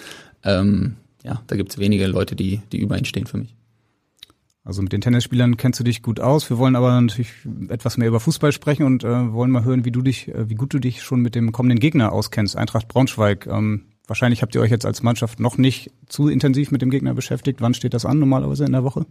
[0.45, 3.55] Ähm, ja, da gibt's wenige Leute, die, die über ihn stehen für mich.
[4.65, 6.49] Also mit den Tennisspielern kennst du dich gut aus.
[6.49, 7.33] Wir wollen aber natürlich
[7.69, 10.55] etwas mehr über Fußball sprechen und äh, wollen mal hören, wie du dich, äh, wie
[10.55, 12.57] gut du dich schon mit dem kommenden Gegner auskennst.
[12.57, 13.47] Eintracht Braunschweig.
[13.47, 17.15] Ähm, wahrscheinlich habt ihr euch jetzt als Mannschaft noch nicht zu intensiv mit dem Gegner
[17.15, 17.61] beschäftigt.
[17.61, 19.07] Wann steht das an normalerweise in der Woche?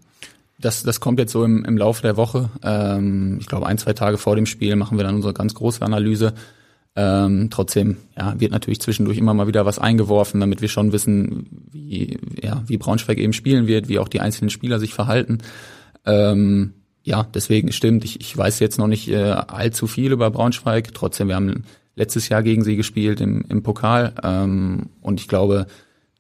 [0.60, 2.50] Das, das kommt jetzt so im, im Laufe der Woche.
[2.64, 5.84] Ähm, ich glaube, ein, zwei Tage vor dem Spiel machen wir dann unsere ganz große
[5.84, 6.34] Analyse.
[6.96, 11.46] Ähm, trotzdem ja, wird natürlich zwischendurch immer mal wieder was eingeworfen, damit wir schon wissen,
[11.72, 15.38] wie, ja, wie Braunschweig eben spielen wird, wie auch die einzelnen Spieler sich verhalten.
[16.06, 18.04] Ähm, ja, deswegen stimmt.
[18.04, 20.92] Ich, ich weiß jetzt noch nicht äh, allzu viel über Braunschweig.
[20.96, 21.66] Trotzdem, wir haben
[21.98, 25.68] letztes Jahr gegen sie gespielt im, im Pokal ähm, und ich glaube,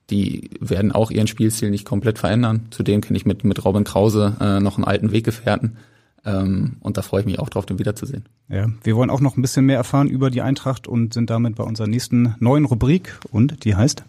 [0.10, 2.68] die werden auch ihren Spielstil nicht komplett verändern.
[2.72, 5.78] Zudem kenne ich mit, mit Robin Krause äh, noch einen alten Weggefährten.
[6.26, 8.26] Ähm, und da freue ich mich auch drauf, den wiederzusehen.
[8.50, 11.56] Ja, wir wollen auch noch ein bisschen mehr erfahren über die Eintracht und sind damit
[11.56, 14.04] bei unserer nächsten neuen Rubrik und die heißt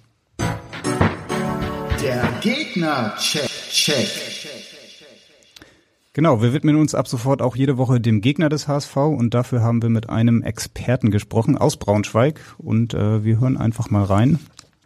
[2.03, 4.58] Der Gegner check check.
[6.19, 9.63] Genau, wir widmen uns ab sofort auch jede Woche dem Gegner des HSV und dafür
[9.63, 14.41] haben wir mit einem Experten gesprochen aus Braunschweig und äh, wir hören einfach mal rein.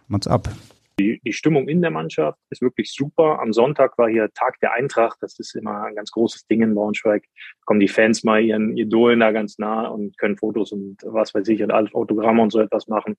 [0.08, 0.50] Mach's ab.
[0.98, 3.40] Die, die Stimmung in der Mannschaft ist wirklich super.
[3.40, 5.16] Am Sonntag war hier Tag der Eintracht.
[5.22, 7.22] Das ist immer ein ganz großes Ding in Braunschweig.
[7.22, 11.32] Da kommen die Fans mal ihren Idolen da ganz nah und können Fotos und was
[11.34, 13.16] weiß ich und alles Autogramme und so etwas machen.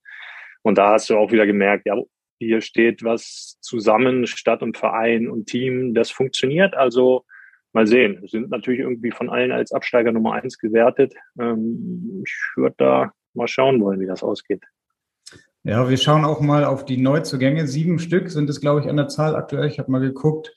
[0.62, 1.96] Und da hast du auch wieder gemerkt, ja,
[2.38, 5.96] hier steht was zusammen, Stadt und Verein und Team.
[5.96, 6.76] Das funktioniert.
[6.76, 7.26] Also
[7.74, 8.22] mal sehen.
[8.22, 11.14] Wir sind natürlich irgendwie von allen als Absteiger Nummer eins gewertet.
[11.40, 14.64] Ähm, ich würde da mal schauen wollen, wie das ausgeht.
[15.64, 17.68] Ja, wir schauen auch mal auf die Neuzugänge.
[17.68, 19.68] Sieben Stück sind es, glaube ich, an der Zahl aktuell.
[19.68, 20.54] Ich habe mal geguckt.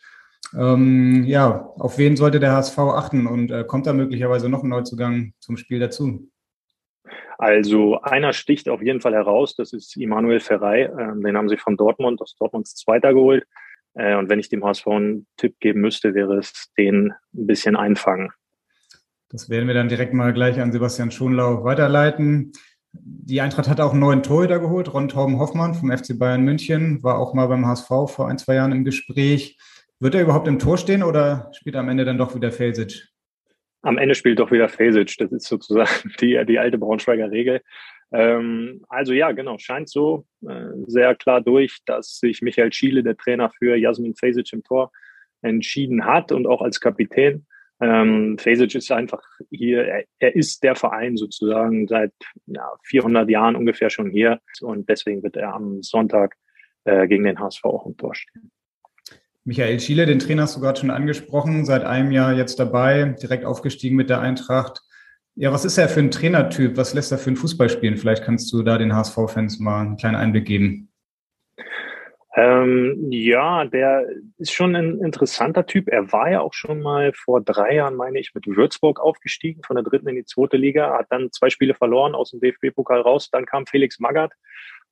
[0.56, 4.68] Ähm, ja, auf wen sollte der HSV achten und äh, kommt da möglicherweise noch ein
[4.68, 6.28] Neuzugang zum Spiel dazu?
[7.38, 10.84] Also einer sticht auf jeden Fall heraus, das ist Immanuel Ferrei.
[10.84, 13.46] Ähm, den haben sie von Dortmund, aus Dortmunds Zweiter geholt.
[13.96, 17.76] Äh, und wenn ich dem HSV einen Tipp geben müsste, wäre es den ein bisschen
[17.76, 18.30] einfangen.
[19.28, 22.52] Das werden wir dann direkt mal gleich an Sebastian Schonlau weiterleiten.
[22.92, 27.02] Die Eintracht hat auch einen neuen Torhüter geholt, Ron Torben Hoffmann vom FC Bayern München,
[27.02, 29.58] war auch mal beim HSV vor ein, zwei Jahren im Gespräch.
[29.98, 33.08] Wird er überhaupt im Tor stehen oder spielt er am Ende dann doch wieder Felsic?
[33.82, 35.16] Am Ende spielt doch wieder Felsic.
[35.18, 37.62] Das ist sozusagen die, die alte Braunschweiger Regel.
[38.12, 43.16] Ähm, also ja, genau, scheint so äh, sehr klar durch, dass sich Michael Schiele, der
[43.16, 44.92] Trainer für Jasmin Fesic im Tor,
[45.42, 47.46] entschieden hat und auch als Kapitän.
[47.80, 52.12] Ähm, Fesic ist einfach hier, er, er, ist der Verein sozusagen seit
[52.46, 56.36] ja, 400 Jahren ungefähr schon hier und deswegen wird er am Sonntag
[56.84, 58.50] äh, gegen den HSV auch im Tor stehen.
[59.44, 63.44] Michael Schiele, den Trainer hast du gerade schon angesprochen, seit einem Jahr jetzt dabei, direkt
[63.44, 64.82] aufgestiegen mit der Eintracht.
[65.38, 66.78] Ja, was ist er für ein Trainertyp?
[66.78, 67.98] Was lässt er für einen Fußball spielen?
[67.98, 70.88] Vielleicht kannst du da den HSV-Fans mal einen kleinen Einblick geben.
[72.34, 74.06] Ähm, ja, der
[74.38, 75.88] ist schon ein interessanter Typ.
[75.88, 79.76] Er war ja auch schon mal vor drei Jahren, meine ich, mit Würzburg aufgestiegen, von
[79.76, 83.28] der dritten in die zweite Liga, hat dann zwei Spiele verloren aus dem DFB-Pokal raus.
[83.30, 84.32] Dann kam Felix Magath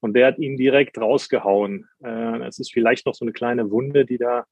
[0.01, 1.89] und der hat ihn direkt rausgehauen.
[2.05, 4.45] Äh, es ist vielleicht noch so eine kleine Wunde, die da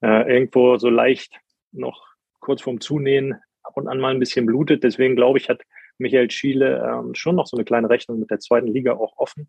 [0.00, 1.40] äh, irgendwo so leicht
[1.72, 2.06] noch
[2.38, 3.34] kurz vorm Zunähen
[3.70, 4.82] ab und an mal ein bisschen blutet.
[4.82, 5.62] Deswegen glaube ich, hat
[5.98, 9.48] Michael Schiele ähm, schon noch so eine kleine Rechnung mit der zweiten Liga auch offen.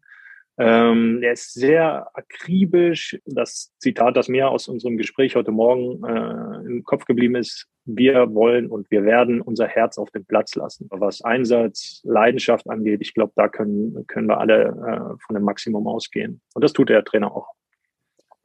[0.57, 3.17] Ähm, er ist sehr akribisch.
[3.25, 8.33] Das Zitat, das mir aus unserem Gespräch heute Morgen äh, im Kopf geblieben ist, wir
[8.33, 10.87] wollen und wir werden unser Herz auf den Platz lassen.
[10.91, 15.87] Was Einsatz, Leidenschaft angeht, ich glaube, da können, können wir alle äh, von dem Maximum
[15.87, 16.41] ausgehen.
[16.53, 17.47] Und das tut der Trainer auch.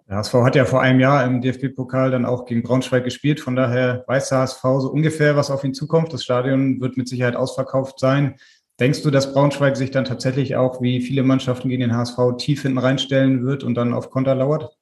[0.09, 3.41] Der HSV hat ja vor einem Jahr im DFB-Pokal dann auch gegen Braunschweig gespielt.
[3.41, 6.13] Von daher weiß der HSV so ungefähr, was auf ihn zukommt.
[6.13, 8.37] Das Stadion wird mit Sicherheit ausverkauft sein.
[8.79, 12.63] Denkst du, dass Braunschweig sich dann tatsächlich auch wie viele Mannschaften gegen den HSV tief
[12.63, 14.77] hinten reinstellen wird und dann auf Konter lauert?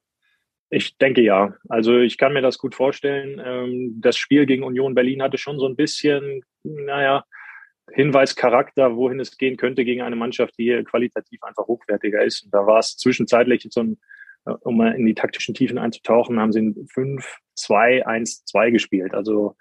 [0.69, 1.55] Ich denke ja.
[1.69, 3.41] Also ich kann mir das gut vorstellen.
[3.43, 7.25] Ähm, das Spiel gegen Union Berlin hatte schon so ein bisschen, naja,
[7.93, 12.45] Hinweischarakter, wohin es gehen könnte gegen eine Mannschaft, die qualitativ einfach hochwertiger ist.
[12.45, 13.99] Und da war es zwischenzeitlich so ein
[14.45, 19.15] um mal in die taktischen Tiefen einzutauchen, haben sie 5, 2, 1, 2 gespielt.
[19.15, 19.57] Also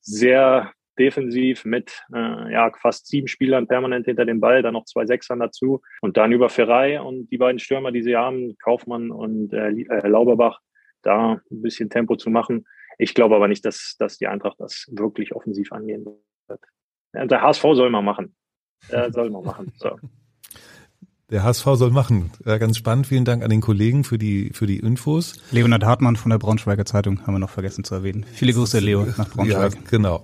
[0.00, 5.06] sehr defensiv mit äh, ja fast sieben Spielern permanent hinter dem Ball, dann noch zwei
[5.06, 9.52] Sechsern dazu und dann über Ferrei und die beiden Stürmer, die sie haben, Kaufmann und
[9.52, 10.60] äh, äh Lauberbach,
[11.02, 12.66] da ein bisschen Tempo zu machen.
[12.98, 16.60] Ich glaube aber nicht, dass, dass die Eintracht das wirklich offensiv angehen wird.
[17.14, 18.34] Der HSV soll mal machen.
[18.90, 19.72] Der soll mal machen.
[19.76, 19.96] So.
[21.30, 22.30] Der HSV soll machen.
[22.46, 23.06] Ja, ganz spannend.
[23.06, 25.34] Vielen Dank an den Kollegen für die, für die Infos.
[25.50, 28.24] Leonhard Hartmann von der Braunschweiger Zeitung haben wir noch vergessen zu erwähnen.
[28.32, 29.74] Viele Grüße, Leo, nach Braunschweig.
[29.74, 30.22] Ja, genau.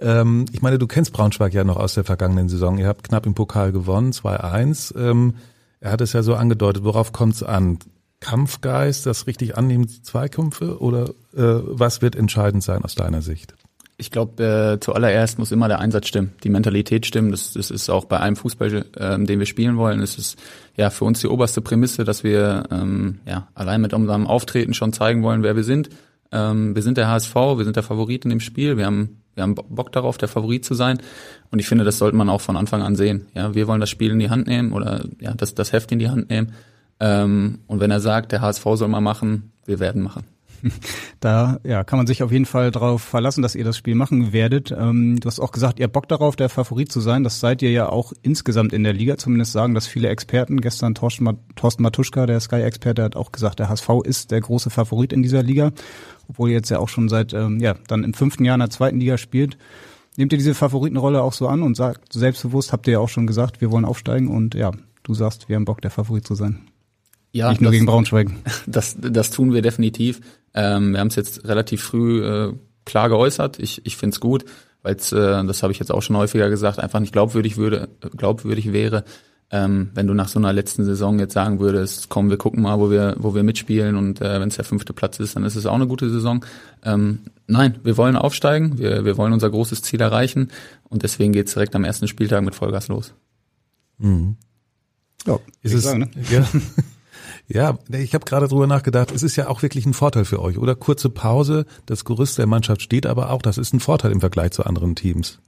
[0.00, 2.76] Ähm, ich meine, du kennst Braunschweig ja noch aus der vergangenen Saison.
[2.78, 4.98] Ihr habt knapp im Pokal gewonnen, 2-1.
[4.98, 5.34] Ähm,
[5.78, 6.82] er hat es ja so angedeutet.
[6.82, 7.78] Worauf kommt es an?
[8.18, 13.54] Kampfgeist, das richtig annehmen, Zweikämpfe oder äh, was wird entscheidend sein aus deiner Sicht?
[14.02, 17.30] Ich glaube, äh, zuallererst muss immer der Einsatz stimmen, die Mentalität stimmen.
[17.30, 20.00] Das, das ist auch bei einem Fußball, äh, den wir spielen wollen.
[20.00, 20.36] Es ist
[20.76, 24.92] ja für uns die oberste Prämisse, dass wir ähm, ja allein mit unserem Auftreten schon
[24.92, 25.88] zeigen wollen, wer wir sind.
[26.32, 28.76] Ähm, wir sind der HSV, wir sind der Favorit in dem Spiel.
[28.76, 30.98] Wir haben wir haben Bock darauf, der Favorit zu sein.
[31.52, 33.28] Und ich finde, das sollte man auch von Anfang an sehen.
[33.34, 36.00] Ja, wir wollen das Spiel in die Hand nehmen oder ja, das, das Heft in
[36.00, 36.52] die Hand nehmen.
[37.00, 40.24] Ähm, und wenn er sagt, der HSV soll mal machen, wir werden machen.
[41.20, 44.32] Da ja, kann man sich auf jeden Fall darauf verlassen, dass ihr das Spiel machen
[44.32, 44.72] werdet.
[44.72, 47.22] Ähm, du hast auch gesagt, ihr habt Bock darauf, der Favorit zu sein.
[47.22, 49.16] Das seid ihr ja auch insgesamt in der Liga.
[49.16, 50.60] Zumindest sagen das viele Experten.
[50.60, 55.12] Gestern Thorsten, Thorsten Matuschka, der Sky-Experte, hat auch gesagt, der HSV ist der große Favorit
[55.12, 55.70] in dieser Liga.
[56.28, 58.70] Obwohl ihr jetzt ja auch schon seit, ähm, ja, dann im fünften Jahr in der
[58.70, 59.58] zweiten Liga spielt.
[60.16, 63.26] Nehmt ihr diese Favoritenrolle auch so an und sagt selbstbewusst, habt ihr ja auch schon
[63.26, 64.72] gesagt, wir wollen aufsteigen und ja,
[65.04, 66.71] du sagst, wir haben Bock, der Favorit zu sein.
[67.32, 68.30] Ja, Nicht nur das, gegen Braunschweig.
[68.66, 70.20] Das, das tun wir definitiv.
[70.54, 72.52] Ähm, wir haben es jetzt relativ früh äh,
[72.84, 73.58] klar geäußert.
[73.58, 74.44] Ich, ich finde es gut,
[74.82, 77.88] weil es, äh, das habe ich jetzt auch schon häufiger gesagt, einfach nicht glaubwürdig würde,
[78.16, 79.04] glaubwürdig wäre,
[79.52, 82.78] ähm, wenn du nach so einer letzten Saison jetzt sagen würdest, komm, wir gucken mal,
[82.80, 85.56] wo wir, wo wir mitspielen und äh, wenn es der fünfte Platz ist, dann ist
[85.56, 86.42] es auch eine gute Saison.
[86.82, 90.50] Ähm, nein, wir wollen aufsteigen, wir, wir wollen unser großes Ziel erreichen
[90.88, 93.12] und deswegen geht's direkt am ersten Spieltag mit Vollgas los.
[93.98, 94.36] Mhm.
[95.26, 96.10] Ja, ist es, sagen, ne?
[96.30, 96.46] ja.
[97.52, 100.56] Ja, ich habe gerade drüber nachgedacht, es ist ja auch wirklich ein Vorteil für euch,
[100.56, 100.74] oder?
[100.74, 104.52] Kurze Pause, das Gerüst der Mannschaft steht aber auch, das ist ein Vorteil im Vergleich
[104.52, 105.38] zu anderen Teams.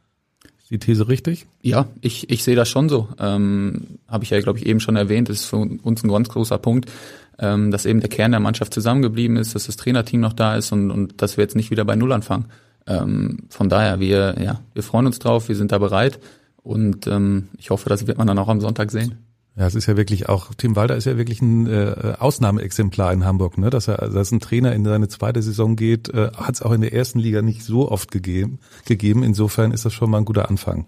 [0.61, 1.47] Ist die These richtig?
[1.63, 3.09] Ja, ich, ich sehe das schon so.
[3.19, 6.29] Ähm, habe ich ja, glaube ich, eben schon erwähnt, das ist für uns ein ganz
[6.29, 6.93] großer Punkt,
[7.39, 10.73] ähm, dass eben der Kern der Mannschaft zusammengeblieben ist, dass das Trainerteam noch da ist
[10.73, 12.47] und, und dass wir jetzt nicht wieder bei Null anfangen.
[12.87, 16.21] Ähm, von daher, wir, ja, wir freuen uns drauf, wir sind da bereit
[16.63, 19.24] und ähm, ich hoffe, das wird man dann auch am Sonntag sehen.
[19.57, 23.25] Ja, es ist ja wirklich auch, Tim Walter ist ja wirklich ein äh, Ausnahmeexemplar in
[23.25, 23.71] Hamburg, ne?
[23.71, 26.81] Dass er, dass ein Trainer in seine zweite Saison geht, äh, hat es auch in
[26.81, 28.59] der ersten Liga nicht so oft gegeben.
[28.85, 29.23] gegeben.
[29.23, 30.87] Insofern ist das schon mal ein guter Anfang.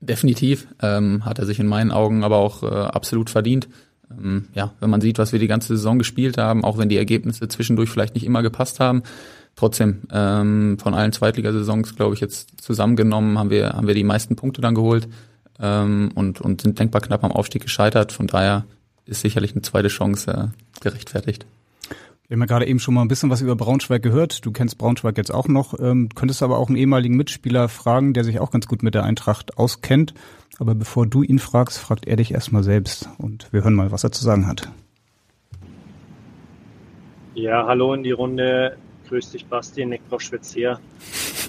[0.00, 3.68] Definitiv ähm, hat er sich in meinen Augen aber auch äh, absolut verdient.
[4.10, 6.96] Ähm, ja, wenn man sieht, was wir die ganze Saison gespielt haben, auch wenn die
[6.96, 9.02] Ergebnisse zwischendurch vielleicht nicht immer gepasst haben,
[9.54, 14.34] trotzdem ähm, von allen Zweitligasaisons, glaube ich, jetzt zusammengenommen haben wir haben wir die meisten
[14.34, 15.08] Punkte dann geholt
[15.60, 18.12] ähm, und, und sind denkbar knapp am Aufstieg gescheitert.
[18.12, 18.64] Von daher
[19.06, 21.46] ist sicherlich eine zweite Chance äh, gerechtfertigt.
[22.28, 24.44] Wir haben ja gerade eben schon mal ein bisschen was über Braunschweig gehört.
[24.44, 28.22] Du kennst Braunschweig jetzt auch noch, ähm, könntest aber auch einen ehemaligen Mitspieler fragen, der
[28.22, 30.12] sich auch ganz gut mit der Eintracht auskennt.
[30.58, 33.08] Aber bevor du ihn fragst, fragt er dich erstmal selbst.
[33.16, 34.70] Und wir hören mal, was er zu sagen hat.
[37.34, 38.76] Ja, hallo in die Runde.
[39.08, 40.78] Grüß dich, Basti, Nick Broschwitz hier.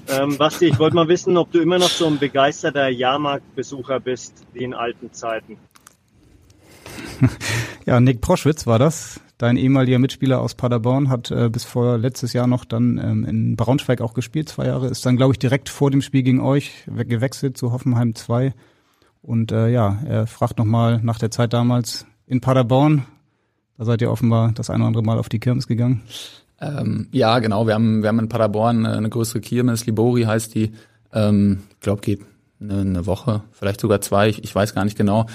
[0.10, 4.46] Ähm, Basti, ich wollte mal wissen, ob du immer noch so ein begeisterter Jahrmarktbesucher bist
[4.54, 5.58] wie in alten Zeiten.
[7.86, 9.20] ja, Nick Proschwitz war das.
[9.38, 13.56] Dein ehemaliger Mitspieler aus Paderborn hat äh, bis vor letztes Jahr noch dann ähm, in
[13.56, 14.88] Braunschweig auch gespielt, zwei Jahre.
[14.88, 18.54] Ist dann, glaube ich, direkt vor dem Spiel gegen euch gewechselt zu Hoffenheim 2.
[19.22, 23.06] Und äh, ja, er fragt nochmal nach der Zeit damals in Paderborn.
[23.78, 26.04] Da seid ihr offenbar das eine oder andere Mal auf die Kirmes gegangen.
[26.62, 27.68] Ähm, ja, genau.
[27.68, 30.74] Wir haben, wir haben in Paderborn eine größere Kirmes, Libori heißt die.
[31.14, 32.22] Ähm, glaube, geht
[32.62, 35.26] eine, eine Woche, vielleicht sogar zwei, ich, ich weiß gar nicht genau.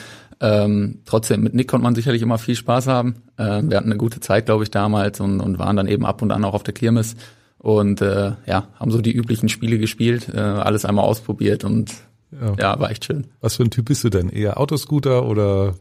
[0.41, 3.23] Ähm, trotzdem, mit Nick konnte man sicherlich immer viel Spaß haben.
[3.39, 6.23] Ähm, wir hatten eine gute Zeit, glaube ich, damals und, und waren dann eben ab
[6.23, 7.17] und an auch auf der Kirmes
[7.59, 11.95] und äh, ja, haben so die üblichen Spiele gespielt, äh, alles einmal ausprobiert und
[12.33, 12.55] ja.
[12.59, 13.29] ja, war echt schön.
[13.41, 14.29] Was für ein Typ bist du denn?
[14.29, 15.75] Eher Autoscooter oder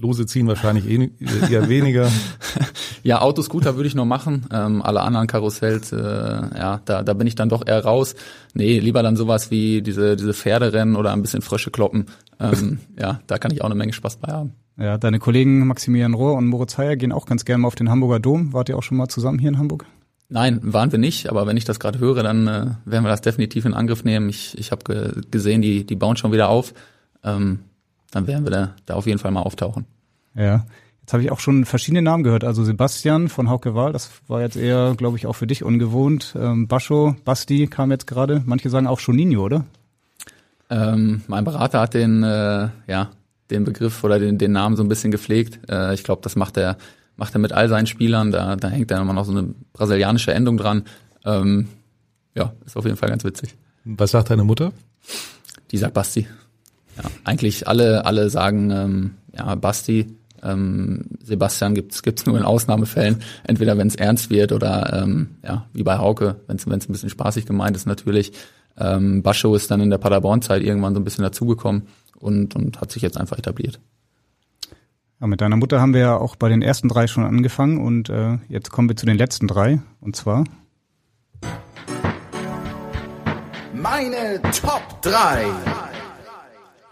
[0.00, 1.10] Lose ziehen wahrscheinlich eh,
[1.50, 2.10] eher weniger.
[3.02, 4.46] ja, Autoscooter würde ich noch machen.
[4.52, 8.14] Ähm, alle anderen Karussells, äh, ja, da, da bin ich dann doch eher raus.
[8.54, 12.06] Nee, lieber dann sowas wie diese, diese Pferderennen oder ein bisschen Frösche kloppen.
[12.38, 14.52] Ähm, ja, da kann ich auch eine Menge Spaß bei haben.
[14.76, 17.90] Ja, deine Kollegen Maximilian Rohr und Moritz Heyer gehen auch ganz gerne mal auf den
[17.90, 18.52] Hamburger Dom.
[18.52, 19.84] Wart ihr auch schon mal zusammen hier in Hamburg?
[20.28, 23.22] Nein, waren wir nicht, aber wenn ich das gerade höre, dann äh, werden wir das
[23.22, 24.28] definitiv in Angriff nehmen.
[24.28, 26.74] Ich, ich habe ge gesehen, die, die bauen schon wieder auf.
[27.24, 27.60] Ähm,
[28.10, 29.86] dann werden wir da, da auf jeden Fall mal auftauchen.
[30.34, 30.66] Ja.
[31.08, 32.44] Jetzt habe ich auch schon verschiedene Namen gehört.
[32.44, 36.34] Also Sebastian von Hauke Wahl, das war jetzt eher, glaube ich, auch für dich ungewohnt.
[36.38, 38.42] Ähm, Bascho, Basti kam jetzt gerade.
[38.44, 39.64] Manche sagen auch schon Nino, oder?
[40.68, 43.10] Ähm, mein Berater hat den, äh, ja,
[43.50, 45.60] den Begriff oder den, den Namen so ein bisschen gepflegt.
[45.70, 46.76] Äh, ich glaube, das macht er,
[47.16, 48.30] macht er mit all seinen Spielern.
[48.30, 50.82] Da, da hängt dann immer noch so eine brasilianische Endung dran.
[51.24, 51.68] Ähm,
[52.34, 53.56] ja, ist auf jeden Fall ganz witzig.
[53.84, 54.72] Was sagt deine Mutter?
[55.70, 56.26] Die sagt Basti.
[56.98, 60.14] Ja, eigentlich alle, alle sagen ähm, ja Basti.
[60.42, 65.66] Ähm, Sebastian gibt's gibt's nur in Ausnahmefällen, entweder wenn es ernst wird oder ähm, ja
[65.72, 68.32] wie bei Hauke, wenn es ein bisschen spaßig gemeint ist natürlich.
[68.76, 72.92] Ähm, Bascho ist dann in der Paderborn-Zeit irgendwann so ein bisschen dazugekommen und und hat
[72.92, 73.80] sich jetzt einfach etabliert.
[75.20, 78.08] Ja, mit deiner Mutter haben wir ja auch bei den ersten drei schon angefangen und
[78.08, 80.44] äh, jetzt kommen wir zu den letzten drei und zwar
[83.74, 85.87] meine Top 3.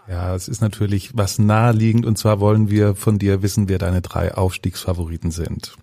[0.09, 4.01] Ja, es ist natürlich was naheliegend und zwar wollen wir von dir wissen, wer deine
[4.01, 5.75] drei Aufstiegsfavoriten sind.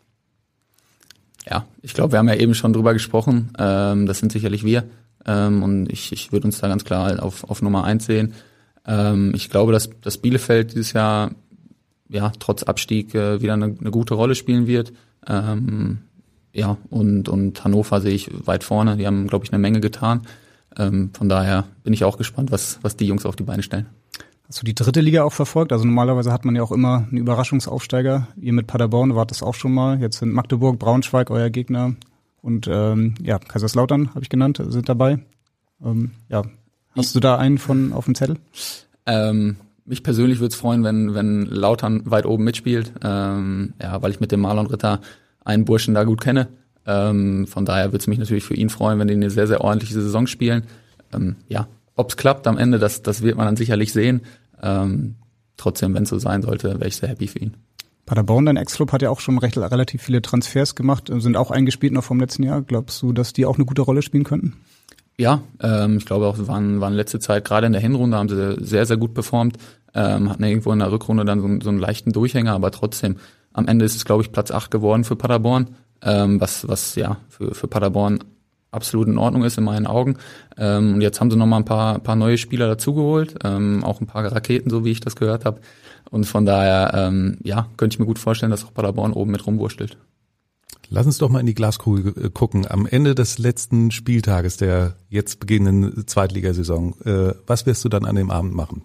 [1.47, 3.53] Ja, ich glaube, wir haben ja eben schon drüber gesprochen.
[3.59, 4.85] Ähm, das sind sicherlich wir.
[5.27, 8.35] Ähm, und ich, ich würde uns da ganz klar auf, auf Nummer eins sehen.
[8.87, 11.33] Ähm, ich glaube, dass, dass Bielefeld dieses Jahr
[12.09, 14.93] ja trotz Abstieg äh, wieder eine, eine gute Rolle spielen wird.
[15.27, 15.99] Ähm,
[16.53, 18.97] ja, und, und Hannover sehe ich weit vorne.
[18.97, 20.23] Die haben, glaube ich, eine Menge getan.
[20.79, 23.87] Ähm, von daher bin ich auch gespannt, was, was die Jungs auf die Beine stellen.
[24.49, 25.73] Hast du die dritte Liga auch verfolgt?
[25.73, 28.29] Also normalerweise hat man ja auch immer einen Überraschungsaufsteiger.
[28.37, 30.01] Ihr mit Paderborn wart das auch schon mal.
[30.01, 31.95] Jetzt sind Magdeburg, Braunschweig euer Gegner
[32.43, 35.19] und ähm, ja Kaiserslautern habe ich genannt sind dabei.
[35.83, 36.43] Ähm, ja,
[36.95, 38.37] hast du da einen von auf dem Zettel?
[39.07, 39.57] Ähm,
[39.87, 42.93] mich persönlich würde es freuen, wenn wenn Lautern weit oben mitspielt.
[43.03, 45.01] Ähm, ja, weil ich mit dem Marlon Ritter
[45.43, 46.49] einen Burschen da gut kenne.
[46.87, 49.63] Ähm, von daher würde es mich natürlich für ihn freuen, wenn die eine sehr sehr
[49.63, 50.65] ordentliche Saison spielen.
[51.13, 51.67] Ähm, ja,
[51.97, 54.23] ob es klappt am Ende, das, das wird man dann sicherlich sehen.
[54.63, 55.17] Ähm,
[55.57, 57.55] trotzdem, wenn es so sein sollte, wäre ich sehr happy für ihn.
[58.07, 61.93] Paderborn, dein Ex-Club, hat ja auch schon recht, relativ viele Transfers gemacht, sind auch eingespielt
[61.95, 62.61] noch vom letzten Jahr.
[62.61, 64.55] Glaubst du, dass die auch eine gute Rolle spielen könnten?
[65.17, 68.57] Ja, ähm, ich glaube auch, waren, waren letzte Zeit, gerade in der Hinrunde haben sie
[68.65, 69.57] sehr, sehr gut performt,
[69.95, 73.17] ähm, hatten irgendwo in der Rückrunde dann so, so einen leichten Durchhänger, aber trotzdem,
[73.53, 77.19] am Ende ist es, glaube ich, Platz acht geworden für Paderborn, ähm, was, was ja
[77.29, 78.21] für, für Paderborn
[78.71, 80.17] absolut in Ordnung ist in meinen Augen.
[80.59, 84.01] Ähm, und jetzt haben sie noch mal ein paar, paar neue Spieler dazugeholt, ähm, auch
[84.01, 85.61] ein paar Raketen, so wie ich das gehört habe.
[86.11, 89.47] Und von daher, ähm, ja, könnte ich mir gut vorstellen, dass auch Paderborn oben mit
[89.47, 89.97] rumwurschtelt.
[90.91, 92.67] Lass uns doch mal in die Glaskugel gucken.
[92.71, 98.17] Am Ende des letzten Spieltages der jetzt beginnenden Zweitligasaison, äh, was wirst du dann an
[98.17, 98.85] dem Abend machen?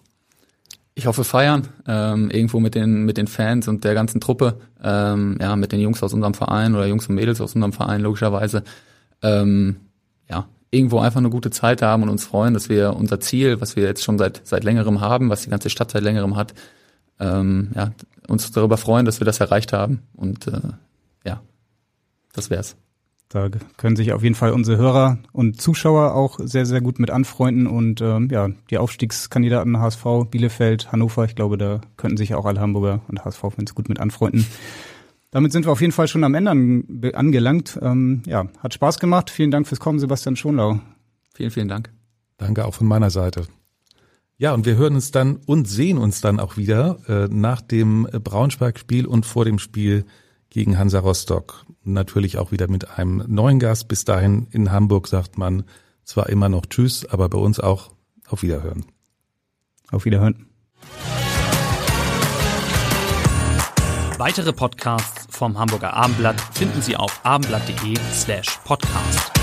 [0.94, 5.38] Ich hoffe feiern, ähm, irgendwo mit den mit den Fans und der ganzen Truppe, ähm,
[5.40, 8.64] ja, mit den Jungs aus unserem Verein oder Jungs und Mädels aus unserem Verein logischerweise.
[9.22, 9.76] Ähm,
[10.28, 13.76] ja, irgendwo einfach eine gute Zeit haben und uns freuen, dass wir unser Ziel, was
[13.76, 16.54] wir jetzt schon seit seit längerem haben, was die ganze Stadt seit längerem hat,
[17.20, 17.92] ähm, ja,
[18.28, 20.60] uns darüber freuen, dass wir das erreicht haben und äh,
[21.24, 21.40] ja,
[22.32, 22.76] das wär's.
[23.32, 27.12] Da können sich auf jeden Fall unsere Hörer und Zuschauer auch sehr, sehr gut mit
[27.12, 32.44] anfreunden und ähm, ja, die Aufstiegskandidaten HSV, Bielefeld, Hannover, ich glaube, da könnten sich auch
[32.44, 34.46] alle Hamburger und HSV-Fans gut mit anfreunden.
[35.30, 36.50] Damit sind wir auf jeden Fall schon am Ende
[37.14, 37.78] angelangt.
[37.80, 39.30] Ähm, ja, hat Spaß gemacht.
[39.30, 40.80] Vielen Dank fürs Kommen, Sebastian Schonlau.
[41.32, 41.92] Vielen, vielen Dank.
[42.36, 43.46] Danke auch von meiner Seite.
[44.38, 48.08] Ja, und wir hören uns dann und sehen uns dann auch wieder äh, nach dem
[48.10, 50.04] Braunschweig-Spiel und vor dem Spiel
[50.50, 51.64] gegen Hansa Rostock.
[51.82, 53.88] Natürlich auch wieder mit einem neuen Gast.
[53.88, 55.64] Bis dahin in Hamburg sagt man
[56.04, 57.90] zwar immer noch Tschüss, aber bei uns auch
[58.28, 58.84] auf Wiederhören.
[59.90, 60.46] Auf Wiederhören.
[64.18, 69.39] Weitere Podcasts vom Hamburger Abendblatt finden Sie auf abendblatt.de slash podcast.